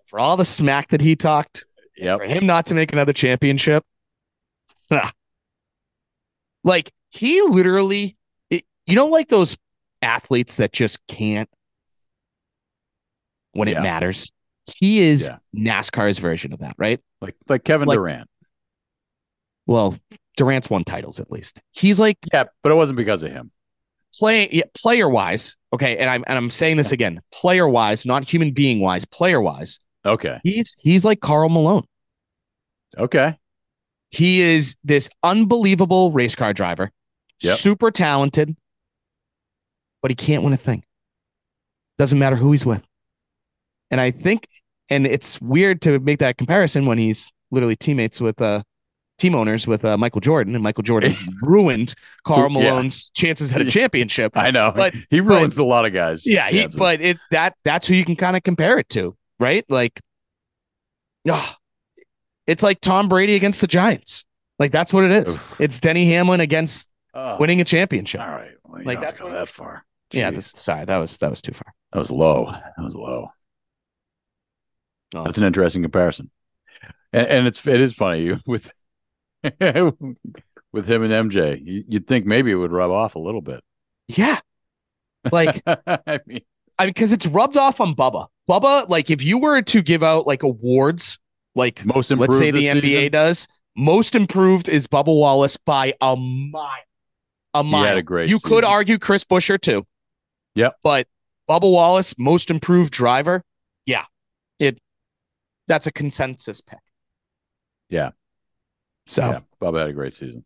[0.06, 1.64] for all the smack that he talked,
[1.96, 2.18] Yep.
[2.18, 3.84] for him not to make another championship.
[6.64, 8.16] like he literally,
[8.50, 9.56] it- you know, like those
[10.02, 11.48] athletes that just can't
[13.52, 13.78] when Yeah.
[13.78, 14.30] it matters.
[14.66, 15.38] He is Yeah.
[15.54, 17.00] NASCAR's version of that, right?
[17.20, 18.28] Like like Kevin Like- Durant.
[19.66, 19.96] Well,
[20.36, 21.60] Durant's won titles at least.
[21.72, 23.50] He's like Yeah, but it wasn't because of him.
[24.18, 25.56] play yeah, player wise.
[25.72, 29.40] Okay, and I'm and I'm saying this again, player wise, not human being wise, player
[29.40, 29.78] wise.
[30.04, 30.38] Okay.
[30.44, 31.84] He's he's like Karl Malone.
[32.96, 33.36] Okay.
[34.10, 36.90] He is this unbelievable race car driver,
[37.42, 37.58] Yep.
[37.58, 38.56] super talented,
[40.00, 40.84] but he can't win a thing.
[41.98, 42.86] Doesn't matter who he's with.
[43.90, 44.48] And I think,
[44.88, 48.62] and it's weird to make that comparison when he's literally teammates with uh
[49.18, 52.58] team owners with uh, Michael Jordan, and Michael Jordan ruined Karl Yeah.
[52.70, 54.32] Malone's chances at a championship.
[54.36, 54.72] I know.
[54.74, 56.24] But- he ruins a lot of guys.
[56.26, 59.64] Yeah, he, but it that that's who you can kind of compare it to, right?
[59.68, 60.00] Like,
[61.28, 61.56] ah,
[62.46, 64.24] it's like Tom Brady against the Giants.
[64.58, 65.36] Like that's what it is.
[65.36, 65.54] Oof.
[65.60, 68.20] It's Denny Hamlin against Oh, winning a championship.
[68.20, 68.50] All right.
[68.64, 69.84] Well, Like, that's what- that far.
[70.12, 70.34] Yeah, Jeez.
[70.34, 71.72] that's- sorry, that was that was too far.
[71.92, 72.46] that was low.
[72.52, 73.28] That was low.
[75.14, 75.24] Oh.
[75.24, 76.30] That's an interesting comparison.
[77.12, 78.70] And, and it's it is funny you with
[80.72, 81.60] with him and MJ.
[81.64, 83.62] You, you'd think maybe it would rub off a little bit.
[84.08, 84.40] Yeah,
[85.32, 86.40] like I mean,
[86.78, 88.26] I mean because it's rubbed off on Bubba.
[88.48, 91.18] Bubba, like if you were to give out like awards,
[91.54, 92.30] like most improved.
[92.30, 96.70] let's say the NBA season, does, most improved is Bubba Wallace by a mile.
[97.54, 97.84] A He mile.
[97.84, 99.86] had a great you could argue Chris Buescher too.
[100.54, 100.76] Yep.
[100.82, 101.06] But
[101.48, 103.42] Bubba Wallace, most improved driver.
[103.86, 104.04] Yeah.
[104.58, 104.78] It
[105.66, 106.78] that's a consensus pick.
[107.88, 108.10] Yeah.
[109.06, 110.44] So Yeah, Bubba had a great season.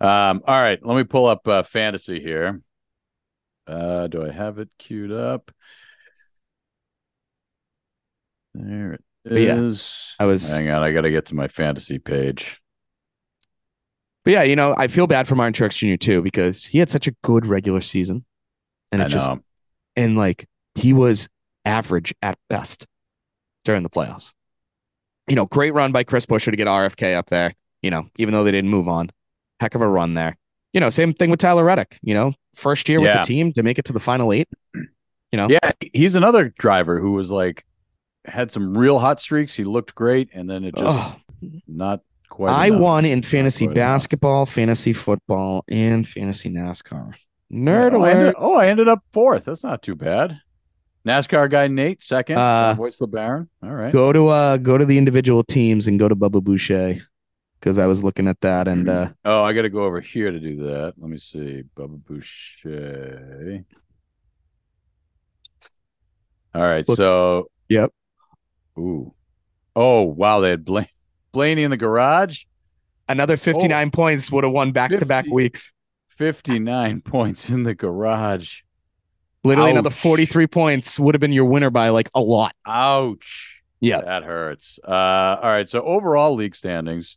[0.00, 2.60] Um, all right, let me pull up uh, fantasy here.
[3.66, 5.52] Uh, do I have it queued up?
[8.54, 9.54] There it But yeah.
[10.18, 12.60] I was- Hang on, I got to get to my fantasy page.
[14.24, 15.96] But yeah, you know, I feel bad for Martin Truex Jr.
[15.96, 18.24] too because he had such a good regular season,
[18.92, 19.28] and I it just
[19.96, 21.28] and like he was
[21.64, 22.86] average at best
[23.64, 24.32] during the playoffs.
[25.26, 27.54] You know, great run by Chris Buescher to get RFK up there.
[27.82, 29.10] You know, even though they didn't move on,
[29.60, 30.38] heck of a run there.
[30.72, 31.98] You know, same thing with Tyler Reddick.
[32.02, 34.48] You know, first year with the team to make it to the final eight.
[34.74, 37.64] You know, Yeah, he's another driver who was like
[38.24, 39.54] had some real hot streaks.
[39.54, 41.16] He looked great, and then it just Ugh.
[41.66, 42.52] not quite.
[42.52, 42.80] I enough.
[42.80, 43.92] won in fantasy quite enough.
[43.92, 47.14] basketball, fantasy football, and fantasy NASCAR.
[47.52, 49.44] Nerd oh, I ended, oh, I ended up fourth.
[49.44, 50.40] That's not too bad.
[51.06, 52.38] NASCAR guy Nate second.
[52.38, 53.48] Uh, Voice LeBaron.
[53.62, 53.92] All right.
[53.92, 57.00] Go to uh go to the individual teams and go to Bubba Boucher
[57.62, 60.32] because I was looking at that and uh Oh, I got to go over here
[60.32, 60.94] to do that.
[60.98, 61.62] Let me see.
[61.76, 63.64] Bubba Boucher.
[66.54, 66.86] All right.
[66.88, 67.92] Look- so, Yep.
[68.78, 69.14] ooh.
[69.76, 70.40] Oh, wow.
[70.40, 70.88] They had Bla-
[71.32, 72.42] Blaney in the garage.
[73.08, 75.72] another 59 points would have won back to back weeks.
[76.08, 78.60] 59 points in the garage.
[79.44, 82.54] Literally another 43 points would have been your winner by like a lot.
[82.66, 83.62] Ouch.
[83.80, 84.00] Yeah.
[84.02, 84.78] That hurts.
[84.86, 85.68] Uh, all right.
[85.68, 87.16] So, overall league standings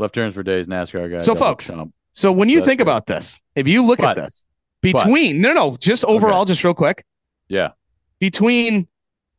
[0.00, 1.18] left turns for days, NASCAR guy.
[1.18, 1.70] So, folks.
[2.12, 4.46] So when you think about this, if you look But- at this
[4.80, 7.04] between no no, just overall, just real quick,
[7.48, 7.70] Yeah.
[8.18, 8.88] between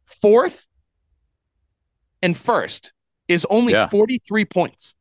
[0.05, 0.67] fourth
[2.21, 2.93] and first
[3.27, 3.87] is only Yeah.
[3.87, 4.95] 43 points.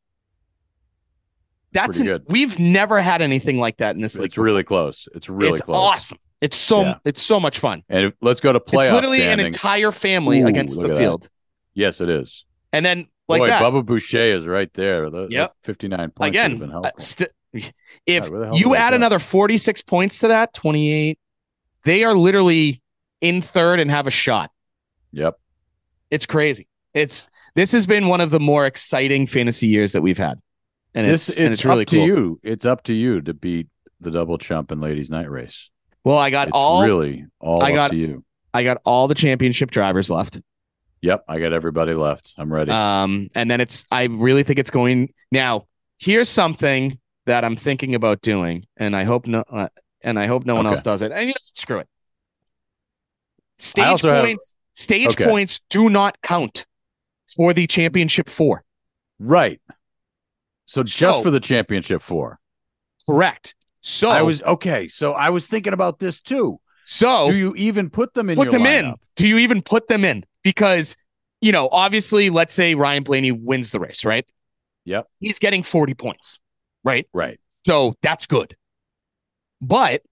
[1.72, 2.22] That's an- good.
[2.28, 4.26] we've never had anything like that in this league.
[4.26, 5.08] It's really close.
[5.14, 5.76] It's really it's close.
[5.76, 6.18] awesome.
[6.40, 6.94] It's so Yeah.
[7.04, 7.84] it's so much fun.
[7.88, 10.90] And if- let's go to playoff it's literally an entire family Ooh, against the at
[10.90, 10.98] that.
[10.98, 11.28] field.
[11.74, 12.44] Yes, it is.
[12.72, 15.08] And then like Boy, that Bubba Boucher is right there.
[15.10, 15.54] The, Yep.
[15.64, 16.58] 59 points again.
[16.58, 17.30] been st-
[18.06, 18.96] if God, where the hell you add go?
[18.96, 21.18] another 46 points to that, 28,
[21.84, 22.80] they are literally
[23.20, 24.50] in third and have a shot.
[25.12, 25.38] Yep.
[26.10, 26.68] It's crazy.
[26.94, 30.38] It's this has been one of the more exciting fantasy years that we've had.
[30.94, 32.04] And This it's, and it's it's really cool.
[32.06, 32.40] you.
[32.42, 33.68] It's up to you to beat
[34.00, 35.70] the double chump and ladies night race.
[36.04, 38.24] Well, I got It's all really all I up got- to you.
[38.52, 40.40] I got all the championship drivers left.
[41.02, 42.34] Yep, I got everybody left.
[42.36, 42.70] I'm ready.
[42.70, 45.66] Um, and then it's I really think it's going now.
[45.98, 49.68] Here's something that I'm thinking about doing, and I hope no, uh,
[50.02, 50.74] and I hope no one Okay.
[50.74, 51.12] else does it.
[51.12, 51.88] And you know, screw it.
[53.58, 54.56] Stage also have- points.
[54.72, 55.24] Stage Okay.
[55.24, 56.64] points do not count
[57.36, 58.64] for the championship four.
[59.18, 59.60] right.
[60.66, 62.38] So just So- for the championship four.
[63.06, 63.54] Correct.
[63.80, 64.86] So I was okay.
[64.86, 66.60] So I was thinking about this too.
[66.84, 68.94] so Do you even put them in put them in.
[69.16, 70.24] Do you even put them in?
[70.42, 70.96] Because
[71.40, 74.26] you know, obviously, let's say Ryan Blaney wins the race, right?
[74.84, 75.06] Yep.
[75.20, 76.38] He's getting 40 points,
[76.84, 77.06] right?
[77.14, 77.40] Right.
[77.66, 78.56] So that's good.
[79.62, 80.02] But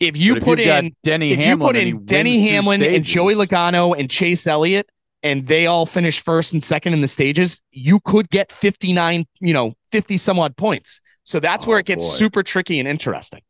[0.00, 2.82] if you But put you've in Denny if you Hamlin put and in Denny Hamlin
[2.82, 4.88] and Joey Logano and Chase Elliott
[5.22, 9.52] and they all finish first and second in the stages, you could get 59, you
[9.54, 11.00] know, 50 some odd points.
[11.24, 12.14] So that's where Oh, it gets boy.
[12.14, 13.40] super tricky and interesting.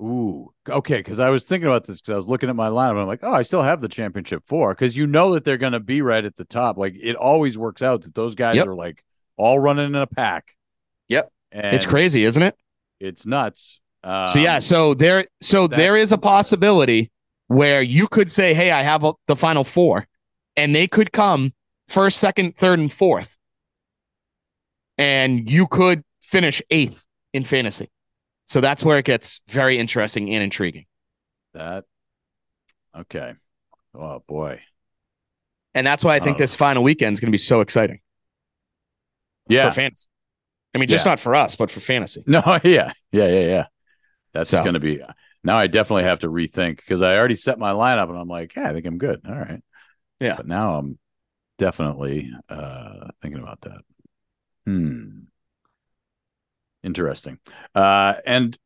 [0.00, 0.96] Ooh, okay.
[0.98, 2.92] Because I was thinking about this because I was looking at my lineup.
[2.92, 5.56] And I'm like, oh, I still have the championship four because you know that they're
[5.56, 6.76] going to be right at the top.
[6.76, 8.66] Like it always works out that those guys Yep.
[8.66, 9.04] are like
[9.36, 10.56] all running in a pack.
[11.08, 11.30] Yep.
[11.52, 12.56] And it's crazy, isn't it?
[13.00, 13.80] It's nuts.
[14.02, 17.10] Um, So yeah, so there so there is a possibility
[17.46, 20.06] where you could say, "Hey, I have a, the final four,
[20.56, 21.52] and they could come
[21.88, 23.36] first, second, third, and fourth,
[24.98, 27.90] and you could finish eighth in fantasy.
[28.46, 30.86] So that's where it gets very interesting and intriguing.
[31.54, 31.84] that.
[32.96, 33.34] Okay.
[33.94, 34.60] Oh boy.
[35.74, 36.38] And that's why I think Oh.
[36.38, 38.00] this final weekend is going to be so exciting
[39.48, 39.68] Yeah.
[39.70, 40.08] for fantasy.
[40.74, 41.12] I mean, just Yeah.
[41.12, 42.22] not for us, but for fantasy.
[42.28, 42.40] No.
[42.64, 42.92] Yeah.
[43.12, 43.28] Yeah.
[43.28, 43.40] Yeah.
[43.46, 43.66] Yeah.
[44.32, 45.00] That's So- going to be.
[45.44, 48.56] Now I definitely have to rethink because I already set my lineup and I'm like,
[48.56, 49.20] yeah, I think I'm good.
[49.28, 49.62] All right.
[50.20, 50.36] Yeah.
[50.36, 50.98] But now I'm
[51.58, 53.80] definitely uh thinking about that.
[54.66, 55.20] Hmm.
[56.84, 57.38] Interesting.
[57.74, 58.56] Uh and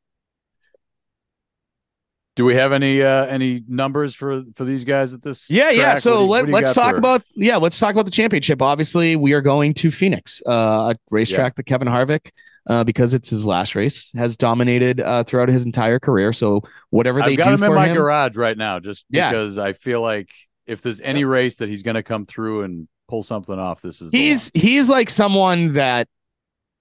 [2.37, 5.49] do we have any uh any numbers for for these guys at this?
[5.51, 5.95] Yeah, yeah.
[5.95, 8.63] So you- let, let's talk for- about yeah, let's talk about the championship.
[8.63, 12.31] Obviously, we are going to Phoenix, uh, a racetrack that Kevin Harvick,
[12.69, 16.33] uh, because it's his last race, has dominated uh, throughout his entire career.
[16.33, 19.31] So whatever they I've got do him in my him, garage right now just Yeah.
[19.31, 20.31] because I feel like
[20.67, 24.01] if there's any race that he's going to come through and pull something off, this
[24.01, 26.07] is he's he's like someone that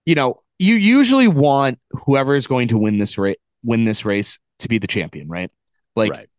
[0.05, 4.39] you know you usually want whoever is going to win this race win this race
[4.59, 5.51] to be the champion, right?
[5.95, 6.29] Like, right.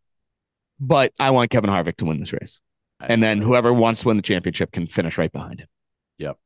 [0.79, 2.59] but I want Kevin Harvick to win this race,
[2.99, 5.67] I and then whoever wants to win the championship can finish right behind him.
[6.17, 6.37] Yep.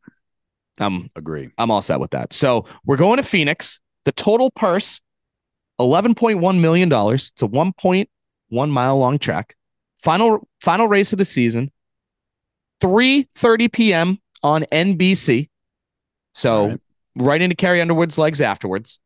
[0.80, 1.50] I'm Agree.
[1.58, 2.34] I'm all set with that.
[2.34, 3.80] So we're going to Phoenix.
[4.06, 5.00] The total purse,
[5.80, 7.32] eleven point one million dollars.
[7.34, 8.10] It's a one point
[8.50, 9.56] one mile long track.
[10.00, 11.72] Final final race of the season.
[12.82, 14.20] Three thirty p.m.
[14.42, 15.50] on NBC.
[16.34, 16.80] So right.
[17.16, 19.00] Right into Carrie Underwood's legs afterwards.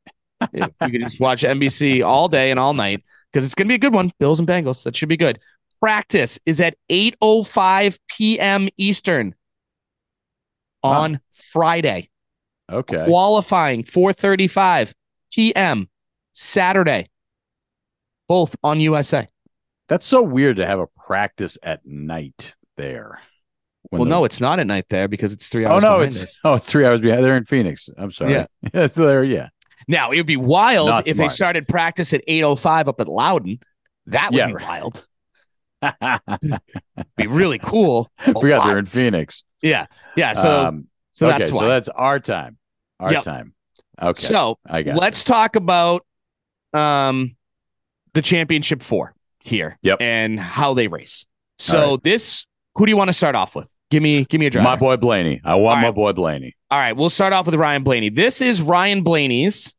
[0.53, 3.75] you can just watch NBC all day and all night because it's going to be
[3.75, 4.11] a good one.
[4.19, 4.83] Bills and Bengals.
[4.83, 5.39] That should be good.
[5.79, 8.69] Practice is at 8:05 p.m.
[8.77, 9.35] Eastern
[10.83, 11.19] on
[11.51, 12.09] Friday.
[12.71, 13.05] Okay.
[13.05, 14.93] Qualifying 4:35
[15.31, 15.89] p.m.
[16.33, 17.09] Saturday.
[18.27, 19.27] Both on USA.
[19.87, 23.21] That's so weird to have a practice at night there.
[23.91, 25.83] Well, the- no, it's not at night there because it's three hours.
[25.83, 26.39] Oh no, it's us.
[26.43, 27.23] oh, it's three hours behind.
[27.23, 27.89] They're in Phoenix.
[27.97, 28.31] I'm sorry.
[28.33, 28.47] Yeah.
[28.87, 29.23] There.
[29.23, 29.49] Yeah.
[29.87, 33.59] now it would be wild Not if they started practice at 8:05 up at Loudon.
[34.07, 35.05] That would Yeah, be wild.
[37.15, 38.09] Be really cool.
[38.23, 39.43] Forgot they're in Phoenix.
[39.61, 40.33] Yeah, yeah.
[40.33, 41.59] So Um, so okay, that's why.
[41.61, 42.57] so that's our time.
[42.99, 43.23] Our Yep.
[43.23, 43.53] time.
[44.01, 44.21] Okay.
[44.21, 46.05] So I got let's talk about
[46.73, 47.35] um
[48.13, 49.77] the championship four here.
[49.81, 50.01] Yep.
[50.01, 51.25] And how they race.
[51.59, 52.03] So right.
[52.03, 52.45] this
[52.75, 53.71] who do you want to start off with?
[53.89, 54.51] Give me give me a you.
[54.51, 54.69] driver.
[54.69, 55.39] my boy Blaney.
[55.43, 56.55] I want All my boy Blaney.
[56.69, 58.09] All right, we'll start off with Ryan Blaney.
[58.09, 59.73] This is Ryan Blaney's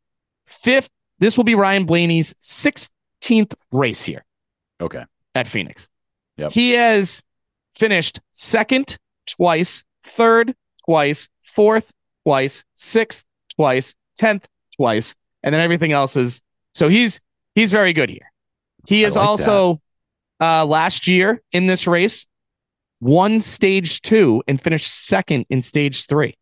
[0.47, 0.89] fifth.
[1.19, 4.25] This will be Ryan Blaney's 16th race here
[4.81, 5.03] Okay.
[5.35, 5.89] at Phoenix.
[6.37, 6.53] Yep.
[6.53, 7.21] He has
[7.75, 10.55] finished second twice, third
[10.87, 11.93] twice, fourth
[12.25, 13.25] twice, sixth
[13.57, 16.41] twice, tenth twice, and then everything else is
[16.75, 17.21] so he's
[17.55, 18.31] he's very good here.
[18.87, 19.81] He is like also
[20.41, 22.27] uh last year in this race
[23.01, 26.35] won stage two and finished second in stage three.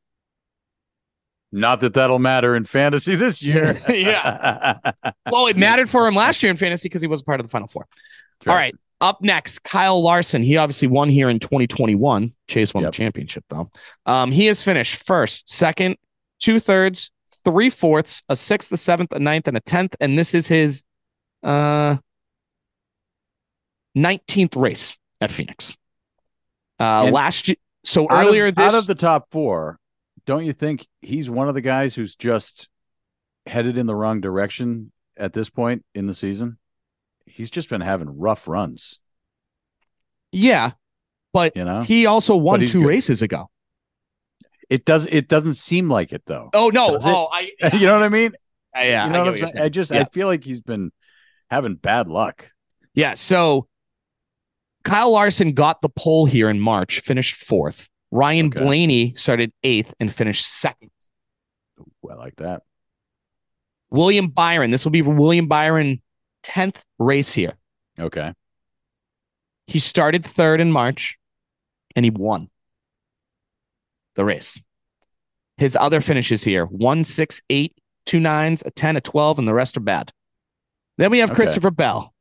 [1.53, 3.79] Not that that'll matter in fantasy this year.
[3.89, 4.79] Yeah.
[5.31, 7.51] Well, it mattered for him last year in fantasy because he was part of the
[7.51, 7.87] final four.
[8.43, 8.53] Sure.
[8.53, 8.75] All right.
[9.01, 10.43] Up next, Kyle Larson.
[10.43, 12.33] He obviously won here in 2021.
[12.49, 12.93] Chase won Yep.
[12.93, 13.71] the championship, though.
[14.07, 15.97] Um, he has finished first, second,
[16.41, 17.11] two thirds,
[17.45, 19.95] three fourths, a sixth, a seventh, a ninth, and a tenth.
[20.01, 20.83] And this is his
[21.43, 21.97] uh
[23.97, 25.77] 19th race at Phoenix.
[26.79, 29.79] Uh last year so Out of- earlier this out of the top four,
[30.27, 32.69] don't you think he's one of the guys who's just
[33.47, 36.59] headed in the wrong direction at this point in the season?
[37.27, 38.99] He's just been having rough runs,
[40.33, 40.73] yeah,
[41.33, 41.83] but you know.
[41.83, 42.89] he also won two good.
[42.89, 43.51] races ago.
[44.69, 45.07] It does.
[45.07, 46.51] It doesn't seem like it though.
[46.53, 46.99] Oh no.
[47.01, 48.33] Oh, I you know what I mean?
[48.75, 49.65] yeah, you I know get what I'm what saying?
[49.65, 50.01] I just Yeah.
[50.01, 50.91] I feel like he's been
[51.51, 52.49] having bad luck.
[52.95, 53.15] Yeah.
[53.15, 53.69] So
[54.87, 57.89] Kyle Larson got the pole here in March, finished fourth.
[58.13, 58.63] Ryan Okay.
[58.63, 60.91] Blaney started eighth and finished second.
[61.81, 62.63] Ooh, I like that.
[63.91, 64.71] William Byron.
[64.71, 66.01] This will be William Byron
[66.45, 67.55] 10th race here.
[67.99, 68.33] Okay.
[69.67, 71.19] He started third in March
[71.97, 72.49] and he won
[74.15, 74.61] the race.
[75.57, 79.55] His other finishes here one, six, eight, two nines, a 10, a 12, and the
[79.55, 80.13] rest are bad.
[80.99, 81.37] Then we have Okay.
[81.37, 82.13] Christopher Bell.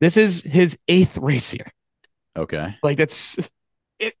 [0.00, 1.72] This is his eighth race here.
[2.36, 2.76] Okay.
[2.82, 3.36] Like that's
[3.98, 4.14] it.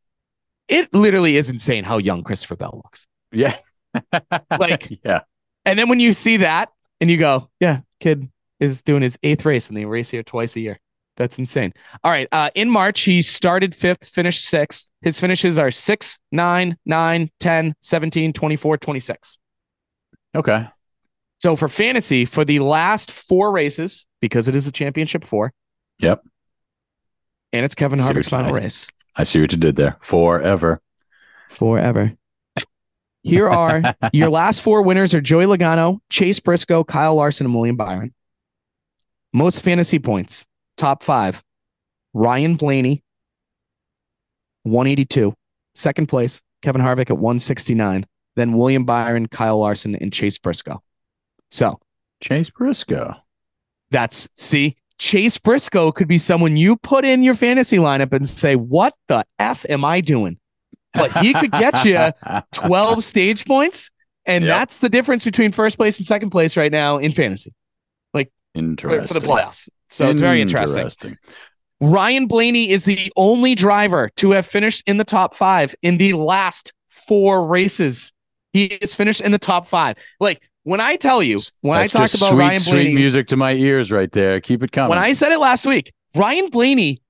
[0.68, 3.06] It literally is insane how young Christopher Bell looks.
[3.32, 3.56] Yeah.
[4.58, 5.20] Like- yeah.
[5.64, 8.28] And then when you see that and you go, yeah, kid
[8.60, 10.78] is doing his eighth race and they race here twice a year.
[11.16, 11.72] That's insane.
[12.04, 12.28] All right.
[12.30, 14.88] Uh, in March, he started fifth, finished sixth.
[15.02, 19.38] His finishes are 6, 9, 9, 10, 17, 24, 26.
[20.36, 20.66] Okay.
[21.40, 25.52] So for fantasy, for the last four races, because it is the championship four.
[25.98, 26.22] Yep.
[27.52, 28.88] And it's Kevin Harvick's final race.
[29.16, 29.96] I see what you did there.
[30.02, 30.80] Forever.
[31.48, 32.12] forever.
[33.22, 37.76] Here are your last four winners are Joey Logano, Chase Briscoe, Kyle Larson, and William
[37.76, 38.14] Byron.
[39.32, 41.42] Most fantasy points, top five.
[42.14, 43.02] Ryan Blaney,
[44.62, 45.34] 182.
[45.74, 48.06] Second place, Kevin Harvick at 169.
[48.36, 50.82] Then William Byron, Kyle Larson, and Chase Briscoe.
[51.50, 51.80] So
[52.20, 53.14] Chase Briscoe.
[53.90, 58.56] that's see, Chase Briscoe could be someone you put in your fantasy lineup and say,
[58.56, 60.38] What the F am I doing?
[60.94, 62.12] But he could get you
[62.52, 63.90] 12 stage points.
[64.26, 64.56] And Yep.
[64.58, 67.52] that's the difference between first place and second place right now in fantasy
[68.12, 69.06] Like, Interesting.
[69.06, 69.68] for the playoffs.
[69.88, 70.78] So it's very interesting.
[70.78, 71.16] Interesting.
[71.80, 76.12] Ryan Blaney is the only driver to have finished in the top five in the
[76.14, 78.12] last four races.
[78.52, 79.96] He is finished in the top five.
[80.20, 83.38] Like when I tell you, when That's I talk about sweet, Ryan sweet music to
[83.38, 84.38] my ears right there.
[84.38, 84.90] Keep it coming.
[84.90, 87.00] when I said it last week, Ryan Blaney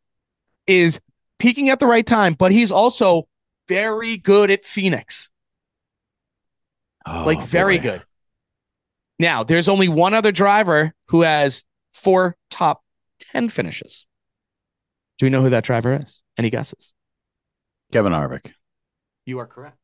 [0.68, 1.00] is
[1.40, 3.26] peaking at the right time, but he's also
[3.66, 5.28] very good at Phoenix.
[7.04, 7.82] Oh, like very boy.
[7.82, 8.02] good.
[9.18, 12.84] Now, there's only one other driver who has four top
[13.32, 14.06] 10 finishes.
[15.18, 16.22] Do we know who that driver is?
[16.36, 16.94] Any guesses?
[17.90, 18.52] Kevin Harvick.
[19.26, 19.78] You are correct.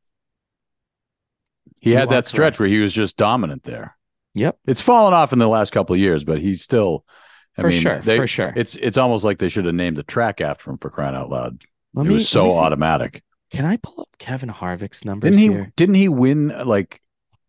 [1.81, 2.59] He had that stretch correct.
[2.59, 3.95] where he was just dominant there.
[4.33, 4.57] Yep.
[4.65, 7.05] It's fallen off in the last couple of years, but he's still.
[7.57, 8.51] I For mean, sure, they- for sure.
[8.55, 11.29] It's it's almost like they should have named the track after him for crying out
[11.29, 11.61] loud.
[11.93, 13.23] Let it me- was so automatic.
[13.51, 15.47] Can I pull up Kevin Harvick's numbers Didn't he?
[15.55, 15.71] here?
[15.77, 17.01] Didn't he win like?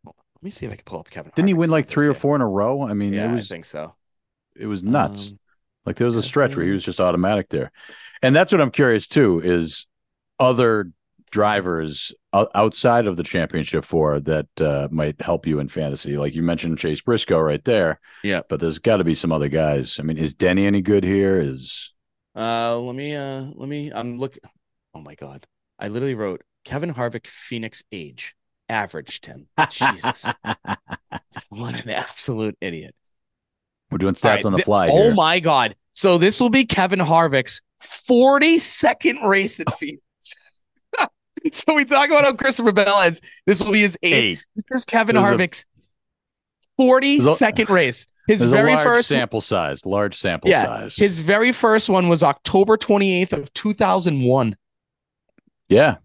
[0.05, 1.33] Let me see if I can pull up Kevin.
[1.35, 2.83] Didn't he win like three or four in a row?
[2.83, 3.95] I mean, Yeah, it was I think so.
[4.55, 5.31] it was nuts.
[5.31, 5.39] Um,
[5.87, 7.73] like there was a stretch where he was just automatic there,
[8.23, 9.87] and that's what I'm curious too is
[10.39, 10.93] other
[11.37, 16.17] drivers outside of the championship four that uh, might help you in fantasy.
[16.17, 18.01] Like you mentioned Chase Briscoe right there.
[18.25, 18.41] Yeah.
[18.49, 19.99] but there's got to be some other guys.
[20.01, 21.39] I mean, is Denny any good here?
[21.39, 21.93] Is
[22.35, 23.93] Uh, let me uh, let me.
[23.95, 24.41] I'm looking.
[24.95, 25.47] Oh my god,
[25.79, 28.35] I literally wrote Kevin Harvick Phoenix age
[28.71, 29.47] averaged him.
[29.69, 30.25] Jesus,
[31.51, 32.95] what an absolute idiot.
[33.91, 34.89] we're doing stats right, on the fly?
[34.89, 35.15] Oh here.
[35.15, 35.77] my god!
[35.93, 40.01] So this will be Kevin Harvick's 42nd race at Phoenix.
[41.53, 43.21] so we talk about how Christopher Bell has.
[43.47, 44.15] This will be his eighth.
[44.15, 44.45] Eight.
[44.57, 45.65] This is Kevin There's a- Harvick's
[46.81, 48.07] 42nd race.
[48.29, 49.87] His very first sample size.
[49.87, 50.97] Large sample Yeah, size.
[50.97, 54.57] His very first one was October 28th of 2001.
[55.69, 55.97] yeah.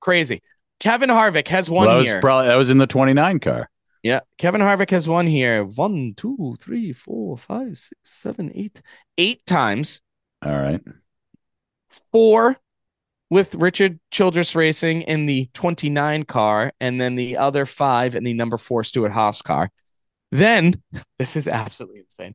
[0.00, 0.42] Crazy.
[0.80, 2.20] Kevin Harvick has Well, one that was here.
[2.20, 3.70] probably that was in the 29 car.
[4.02, 5.64] yeah, Kevin Harvick has one here.
[5.64, 8.82] One, two, three, four, five, six, seven, eight,
[9.16, 10.02] eight times.
[10.44, 10.82] All right.
[12.12, 12.58] Four
[13.30, 18.34] with Richard Childress Racing in the 29 car, and then the other five in the
[18.34, 19.70] number four Stewart Haas car.
[20.30, 20.82] Then
[21.18, 22.34] this is absolutely insane.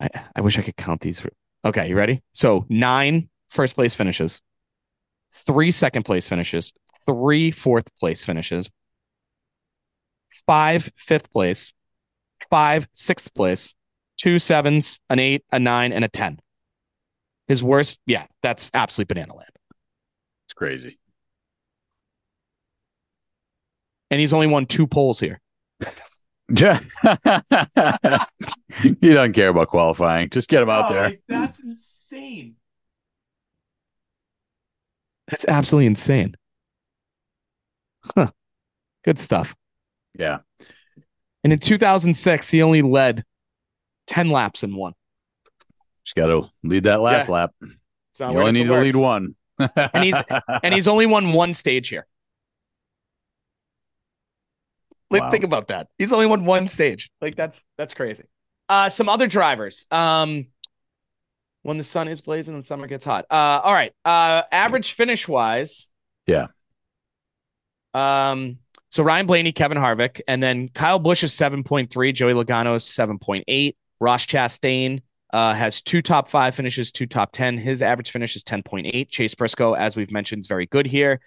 [0.00, 1.24] I, I wish I could count these.
[1.64, 2.22] Okay, you ready?
[2.32, 4.40] So nine first place finishes,
[5.32, 6.72] three second place finishes,
[7.06, 8.68] three fourth place finishes,
[10.46, 11.72] five fifth place,
[12.50, 13.74] five sixth place,
[14.16, 16.38] two sevens, an eight, a nine, and a 10.
[17.48, 19.50] His worst, yeah, that's absolute banana land.
[20.46, 20.98] It's crazy.
[24.10, 25.40] And he's only won two poles here.
[26.54, 26.80] Yeah.
[28.82, 30.30] he doesn't care about qualifying.
[30.30, 31.02] Just get him out Oh, there.
[31.04, 32.56] like, that's insane.
[35.28, 36.34] That's absolutely insane.
[38.14, 38.30] Huh.
[39.04, 39.54] Good stuff.
[40.18, 40.38] Yeah.
[41.42, 43.24] And in 2006, he only led
[44.06, 44.94] 10 laps in one.
[46.04, 47.34] Just got to lead that last Yeah.
[47.34, 47.50] lap.
[47.62, 47.74] You
[48.20, 49.34] only need to lead one.
[49.58, 50.22] And he's-
[50.62, 52.06] And he's only won one stage here.
[55.10, 55.30] Like, Wow.
[55.30, 55.88] Think about that.
[55.98, 57.10] He's only won one stage.
[57.20, 58.24] Like that's that's crazy.
[58.68, 59.86] Uh, some other drivers.
[59.90, 60.46] Um,
[61.62, 63.24] when the sun is blazing and summer gets hot.
[63.30, 63.92] Uh, all right.
[64.04, 65.88] Uh, average finish wise.
[66.26, 66.48] Yeah.
[67.94, 68.58] Um,
[68.90, 73.76] so Ryan Blaney, Kevin Harvick, and then Kyle Busch is 7.3, Joey Logano is 7.8.
[74.00, 75.00] Ross Chastain
[75.34, 77.58] uh, has two top five finishes, two top 10.
[77.58, 79.08] His average finish is 10.8.
[79.08, 81.20] Chase Briscoe, as we've mentioned, is very good here.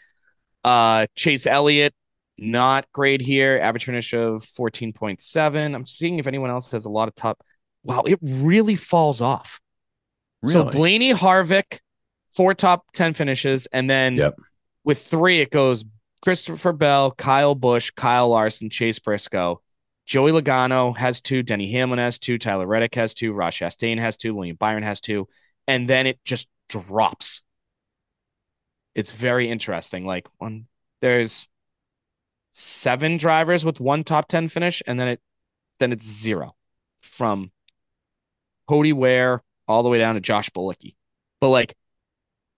[0.63, 1.93] Uh, Chase Elliott,
[2.37, 3.59] not great here.
[3.61, 5.75] Average finish of 14.7.
[5.75, 7.43] I'm seeing if anyone else has a lot of top.
[7.83, 9.59] Wow, it really falls off.
[10.45, 11.79] So Blaney, Harvick,
[12.33, 13.65] four top 10 finishes.
[13.73, 14.35] And then Yep.
[14.85, 15.83] with three, it goes
[16.21, 19.61] Christopher Bell, Kyle Busch, Kyle Larson, Chase Briscoe.
[20.07, 21.43] Joey Logano has two.
[21.43, 22.37] Denny Hamlin has two.
[22.37, 23.33] Tyler Reddick has two.
[23.33, 24.33] Ross Chastain has two.
[24.33, 25.27] William Byron has two.
[25.67, 27.43] And then it just drops.
[28.95, 30.05] It's very interesting.
[30.05, 30.67] Like one,
[31.01, 31.49] there's
[32.53, 35.21] seven drivers with one top 10 finish, and then it
[35.79, 36.55] then it's zero
[37.01, 37.51] from
[38.67, 40.95] Cody Ware all the way down to Josh Bilicki.
[41.41, 41.75] But like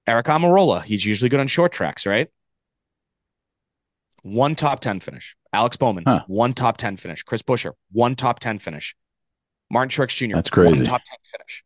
[0.07, 2.29] Aric Almirola, he's usually good on short tracks, right?
[4.21, 5.35] One top 10 finish.
[5.53, 6.23] Alex Bowman, Huh.
[6.27, 7.23] one top 10 finish.
[7.23, 8.95] Chris Buescher, one top 10 finish.
[9.71, 10.75] Martin Truex Jr., That's crazy.
[10.75, 11.63] one top 10 finish.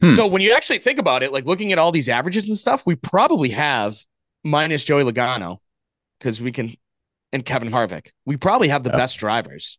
[0.00, 0.12] Hmm.
[0.14, 2.84] So when you actually think about it, like looking at all these averages and stuff,
[2.86, 3.96] we probably have
[4.42, 5.58] minus Joey Logano
[6.18, 6.74] because we can,
[7.32, 8.96] and Kevin Harvick, we probably have the Yeah.
[8.96, 9.78] best drivers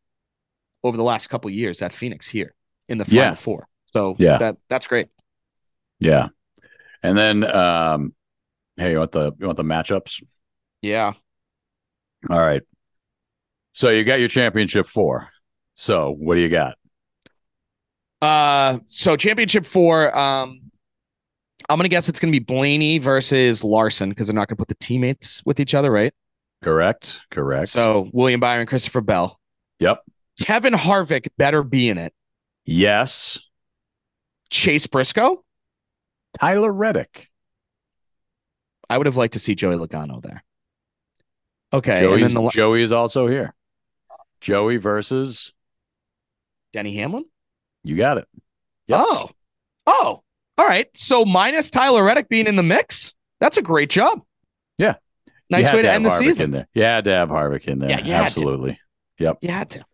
[0.84, 2.56] over the last couple of years at Phoenix here
[2.88, 3.36] in the final Yeah.
[3.36, 3.68] four.
[3.94, 4.38] So Yeah.
[4.38, 5.10] that that's great.
[6.00, 6.30] Yeah.
[7.02, 8.16] And then um
[8.78, 10.24] hey, you want the you want the matchups?
[10.82, 11.14] Yeah.
[12.30, 12.62] All right.
[13.74, 15.30] So you got your championship four.
[15.76, 16.76] So what do you got?
[18.22, 20.16] Uh, so championship four.
[20.18, 20.62] Um,
[21.70, 24.76] I'm gonna guess it's gonna be Blaney versus Larson because they're not gonna put the
[24.76, 26.14] teammates with each other, right?
[26.62, 27.22] Correct.
[27.32, 27.70] Correct.
[27.70, 29.40] So William Byron, Christopher Bell,
[29.80, 30.04] Yep.
[30.40, 32.14] Kevin Harvick better be in it.
[32.66, 33.40] Yes.
[34.50, 35.44] Chase Briscoe.
[36.40, 37.30] Tyler Reddick.
[38.90, 40.44] I would have liked to see Joey Logano there.
[41.74, 43.54] Okay, and Joey's, then the Joey is also here.
[44.42, 45.54] Joey versus
[46.72, 47.26] Denny Hamlin.
[47.84, 48.28] you got it.
[48.88, 49.00] Yep.
[49.02, 49.30] Oh,
[49.88, 50.24] oh,
[50.58, 50.88] all right.
[50.96, 54.22] So minus Tyler Reddick being in the mix, that's a great job.
[54.78, 54.96] Yeah.
[55.50, 56.46] Nice way to end the Harvick season.
[56.46, 56.68] In there.
[56.74, 57.90] You had to have Harvick in there.
[57.90, 58.26] Yeah, you had to.
[58.26, 58.80] absolutely.
[59.18, 59.86] You had to.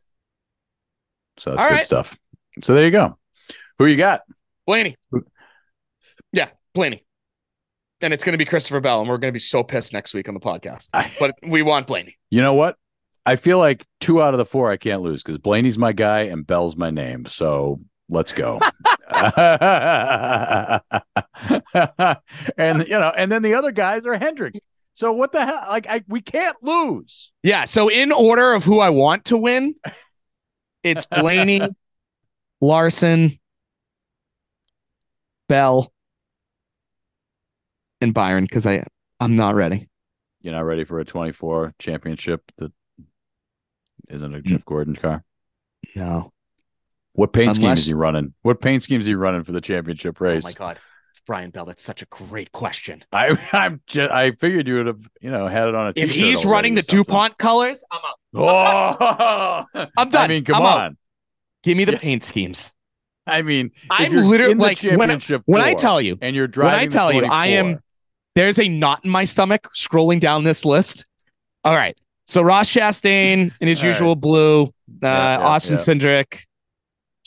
[1.37, 1.85] So that's All good right.
[1.85, 2.17] stuff.
[2.63, 3.17] So there you go.
[3.77, 4.21] Who you got?
[4.65, 4.95] Blaney.
[6.33, 7.03] Yeah, Blaney.
[8.01, 10.13] And it's going to be Christopher Bell, and we're going to be so pissed next
[10.13, 10.87] week on the podcast.
[11.19, 12.17] But we want Blaney.
[12.29, 12.77] You know what?
[13.25, 16.21] I feel like two out of the four I can't lose because Blaney's my guy
[16.21, 17.25] and Bell's my name.
[17.25, 18.59] So let's go.
[22.57, 24.55] and you know, and then the other guys are Hendrick.
[24.93, 25.65] So what the hell?
[25.69, 27.31] Like I, we can't lose.
[27.43, 27.65] Yeah.
[27.65, 29.75] So in order of who I want to win,
[30.83, 31.61] it's Blaney,
[32.61, 33.39] Larson,
[35.47, 35.91] Bell,
[38.01, 38.85] and Byron because I
[39.19, 39.89] I'm not ready.
[40.41, 42.71] You're not ready for a 24 championship that
[44.07, 44.43] isn't a mm.
[44.45, 45.23] Jeff Gordon car.
[45.95, 46.31] No.
[47.13, 48.33] What paint scheme Unless- is he running?
[48.43, 50.45] What paint scheme is he running for the championship race?
[50.45, 50.79] Oh my God,
[51.25, 51.65] Brian Bell.
[51.65, 53.03] That's such a great question.
[53.11, 55.93] I I'm just I figured you would have you know had it on a.
[55.95, 56.81] If he's running the.
[56.81, 58.15] DuPont colors, I'm out.
[58.35, 60.23] Oh, I'm done.
[60.23, 60.79] I mean, come I'm out.
[60.81, 60.97] on.
[61.63, 61.97] Give me the Yeah.
[61.99, 62.71] paint schemes.
[63.27, 66.01] I mean, if I'm you're literally in the like when I, championship when I tell
[66.01, 66.79] you and you're when driving.
[66.79, 67.83] I the tell you I am 24,
[68.39, 71.05] there's a knot in my stomach scrolling down this list.
[71.65, 71.97] All right.
[72.23, 73.93] So Ross Chastain in his All right.
[73.93, 74.69] usual blue, uh,
[75.01, 75.81] yeah, Austin yeah.
[76.23, 76.43] Cindric.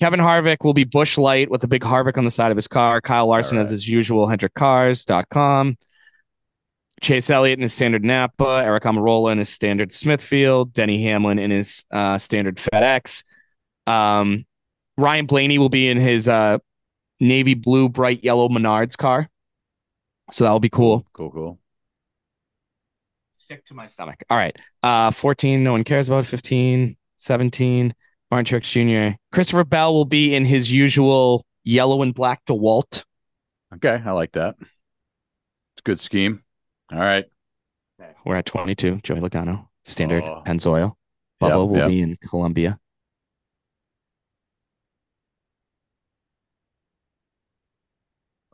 [0.00, 2.66] Kevin Harvick will be Busch Light with a big Harvick on the side of his
[2.66, 3.02] car.
[3.02, 5.76] Kyle Larson All has his usual HendrickCars.com.
[7.02, 11.50] Chase Elliott in his standard Napa, Aric Almirola in his standard Smithfield, Denny Hamlin in
[11.50, 13.22] his uh, standard FedEx.
[13.86, 14.46] Um,
[14.96, 16.56] Ryan Blaney will be in his uh,
[17.20, 19.28] navy blue, bright yellow Menards car.
[20.32, 21.06] So that'll be cool.
[21.12, 21.58] Cool, cool.
[23.36, 24.22] Stick to my stomach.
[24.30, 24.56] All right.
[24.82, 26.26] Uh 14, no one cares about.
[26.26, 27.94] 15, 17,
[28.30, 28.70] Martin Truex
[29.12, 29.16] Jr.
[29.30, 33.04] Christopher Bell will be in his usual yellow and black DeWalt.
[33.74, 34.56] Okay, I like that.
[34.60, 36.42] It's a good scheme.
[36.90, 37.24] All right.
[38.24, 39.00] We're at 22.
[39.02, 40.42] Joey Logano, standard Oh.
[40.46, 40.94] Pennzoil.
[41.40, 41.88] Bubba Yep, will yep.
[41.88, 42.78] be in Columbia.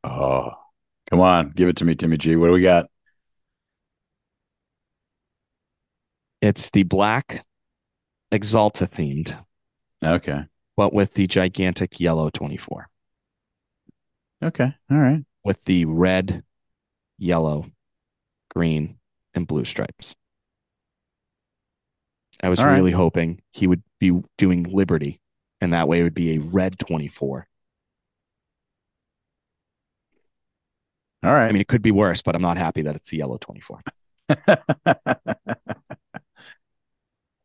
[0.04, 0.52] Oh,
[1.10, 2.36] come on, give it to me, Timmy G.
[2.36, 2.86] What do we got?
[6.40, 7.44] It's the black
[8.32, 9.36] Axalta themed,
[10.04, 10.44] Okay,
[10.76, 12.88] but with the gigantic yellow 24
[14.42, 15.24] okay, all right.
[15.44, 16.44] with the red,
[17.18, 17.66] yellow,
[18.50, 18.98] green,
[19.34, 20.14] and blue stripes.
[22.42, 22.76] I was All right.
[22.76, 25.20] really hoping he would be doing Liberty,
[25.60, 27.48] and that way it would be a red 24.
[31.24, 31.48] All right.
[31.48, 33.80] I mean, it could be worse, but I'm not happy that it's the yellow 24.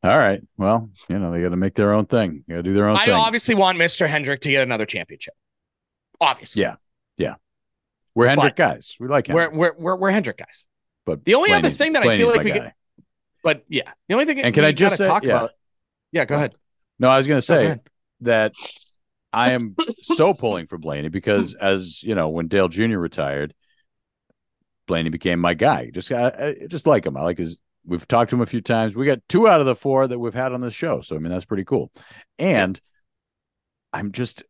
[0.04, 0.42] All right.
[0.58, 2.44] Well, you know, they got to make their own thing.
[2.48, 3.14] They got to do their own I thing.
[3.14, 4.08] obviously want Mr.
[4.08, 5.34] Hendrick to get another championship.
[6.20, 6.62] Obviously.
[6.64, 6.76] Yeah.
[7.18, 7.36] Yeah.
[8.14, 8.96] We're Hendrick guys.
[9.00, 9.36] We like him.
[9.36, 10.66] We're, we're, we're, we're Hendrick guys.
[11.06, 12.58] but the only other thing that I feel like we guy.
[12.60, 12.74] get-
[13.44, 15.32] But yeah, the only thing And can we I just say- talk yeah.
[15.32, 15.52] about.
[16.12, 16.56] Yeah, go uh, ahead.
[17.00, 17.82] No, I was going to say ahead.
[18.22, 18.54] that
[19.32, 19.74] I am
[20.16, 22.98] so pulling for Blaney because, as you know, when Dale Jr.
[23.00, 23.54] retired,
[24.88, 25.90] Blaney became my guy.
[25.94, 27.16] Just, I, I just like him.
[27.18, 27.58] I like his.
[27.86, 28.96] We've talked to him a few times.
[28.96, 31.20] We got two out of the four that we've had on this show, so I
[31.20, 31.92] mean that's pretty cool.
[32.40, 32.80] And
[33.92, 34.44] I'm just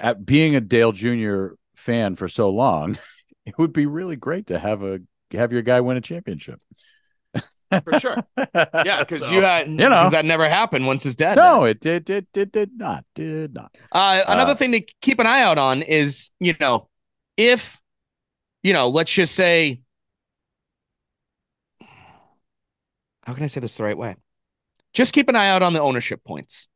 [0.00, 1.48] at being a Dale Jr.
[1.74, 2.98] fan for so long.
[3.46, 4.98] It would be really great to have a
[5.30, 6.60] have your guy win a championship.
[7.84, 8.16] For sure.
[8.56, 10.10] Yeah, because So- you had, you know.
[10.10, 11.36] that never happened once his dad.
[11.36, 12.10] No, it did.
[12.10, 12.50] It did.
[12.50, 13.04] Did not.
[13.14, 13.72] Did not.
[13.92, 16.88] Uh, another Uh, thing to keep an eye out on is, you know,
[17.36, 17.78] if,
[18.66, 19.78] you know, let's just say,
[23.22, 24.16] how can I say this the right way?
[24.92, 26.66] Just keep an eye out on the ownership points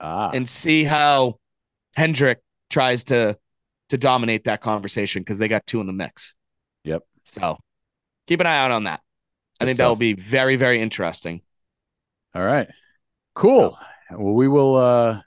[0.00, 1.38] Ah, and see how
[1.94, 3.38] Hendrick tries to
[3.90, 6.34] to dominate that conversation because they got two in the mix.
[6.82, 7.04] Yep.
[7.22, 7.56] So
[8.26, 9.00] keep an eye out on that.
[9.60, 11.42] I Good think that will be very, very interesting.
[12.34, 12.66] all right.
[13.36, 13.78] Cool.
[14.10, 15.20] Well, we will uh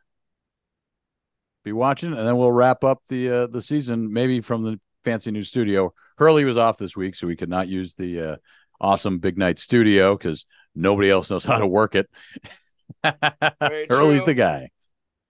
[1.64, 5.31] be watching, and then we'll wrap up the uh, the season maybe from the fancy
[5.31, 5.93] new studio.
[6.17, 8.35] Hurley was off this week, so we could not use the uh,
[8.79, 10.45] awesome Big Night studio because
[10.75, 12.09] nobody else knows how to work it.
[13.89, 14.25] Hurley's true.
[14.25, 14.69] the guy.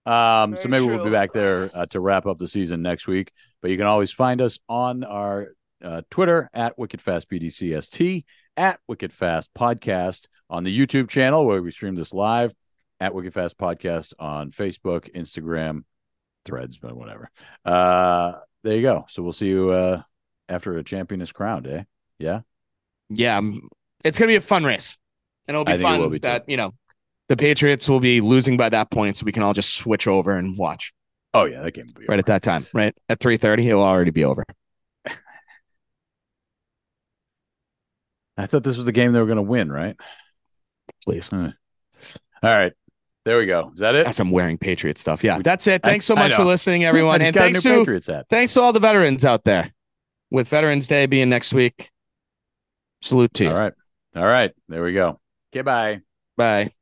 [0.04, 3.32] Um, so maybe we'll be back there uh, to wrap up the season next week.
[3.60, 5.48] But you can always find us on our
[5.82, 8.24] uh, Twitter at WickedFastBDCST,
[8.56, 12.52] at WickedFast Podcast, on the YouTube channel where we stream this live,
[13.00, 15.84] at WickedFast Podcast on Facebook, Instagram,
[16.44, 17.30] Threads, but whatever.
[17.64, 18.32] Uh,
[18.62, 19.06] there you go.
[19.08, 20.02] So we'll see you uh,
[20.48, 21.84] after a champion is crowned, eh?
[22.18, 22.40] Yeah.
[23.08, 23.68] Yeah, um,
[24.04, 24.96] it's gonna be a fun race,
[25.46, 26.28] and it'll be it fun will be, too.
[26.28, 26.72] that you know
[27.28, 30.32] the Patriots will be losing by that point, so we can all just switch over
[30.32, 30.94] and watch
[31.34, 32.66] Oh yeah, that game will be right at that time.
[32.74, 34.44] Right at three thirty, it'll already be over.
[38.36, 39.96] I thought this was the game they were going to win, right?
[41.04, 41.32] Please.
[41.32, 41.50] All
[42.42, 42.72] right.
[43.24, 43.70] There we go.
[43.74, 44.04] Is that it?
[44.06, 45.22] That's some wearing Patriot stuff.
[45.22, 45.82] Yeah, that's it.
[45.82, 47.22] Thanks so much for listening, everyone.
[47.22, 49.72] and thanks to thanks to all the veterans out there.
[50.30, 51.90] With Veterans Day being next week.
[53.02, 53.50] Salute to you.
[53.50, 53.72] All right.
[54.16, 54.50] All right.
[54.68, 55.20] There we go.
[55.52, 56.00] Okay, bye.
[56.36, 56.72] Bye.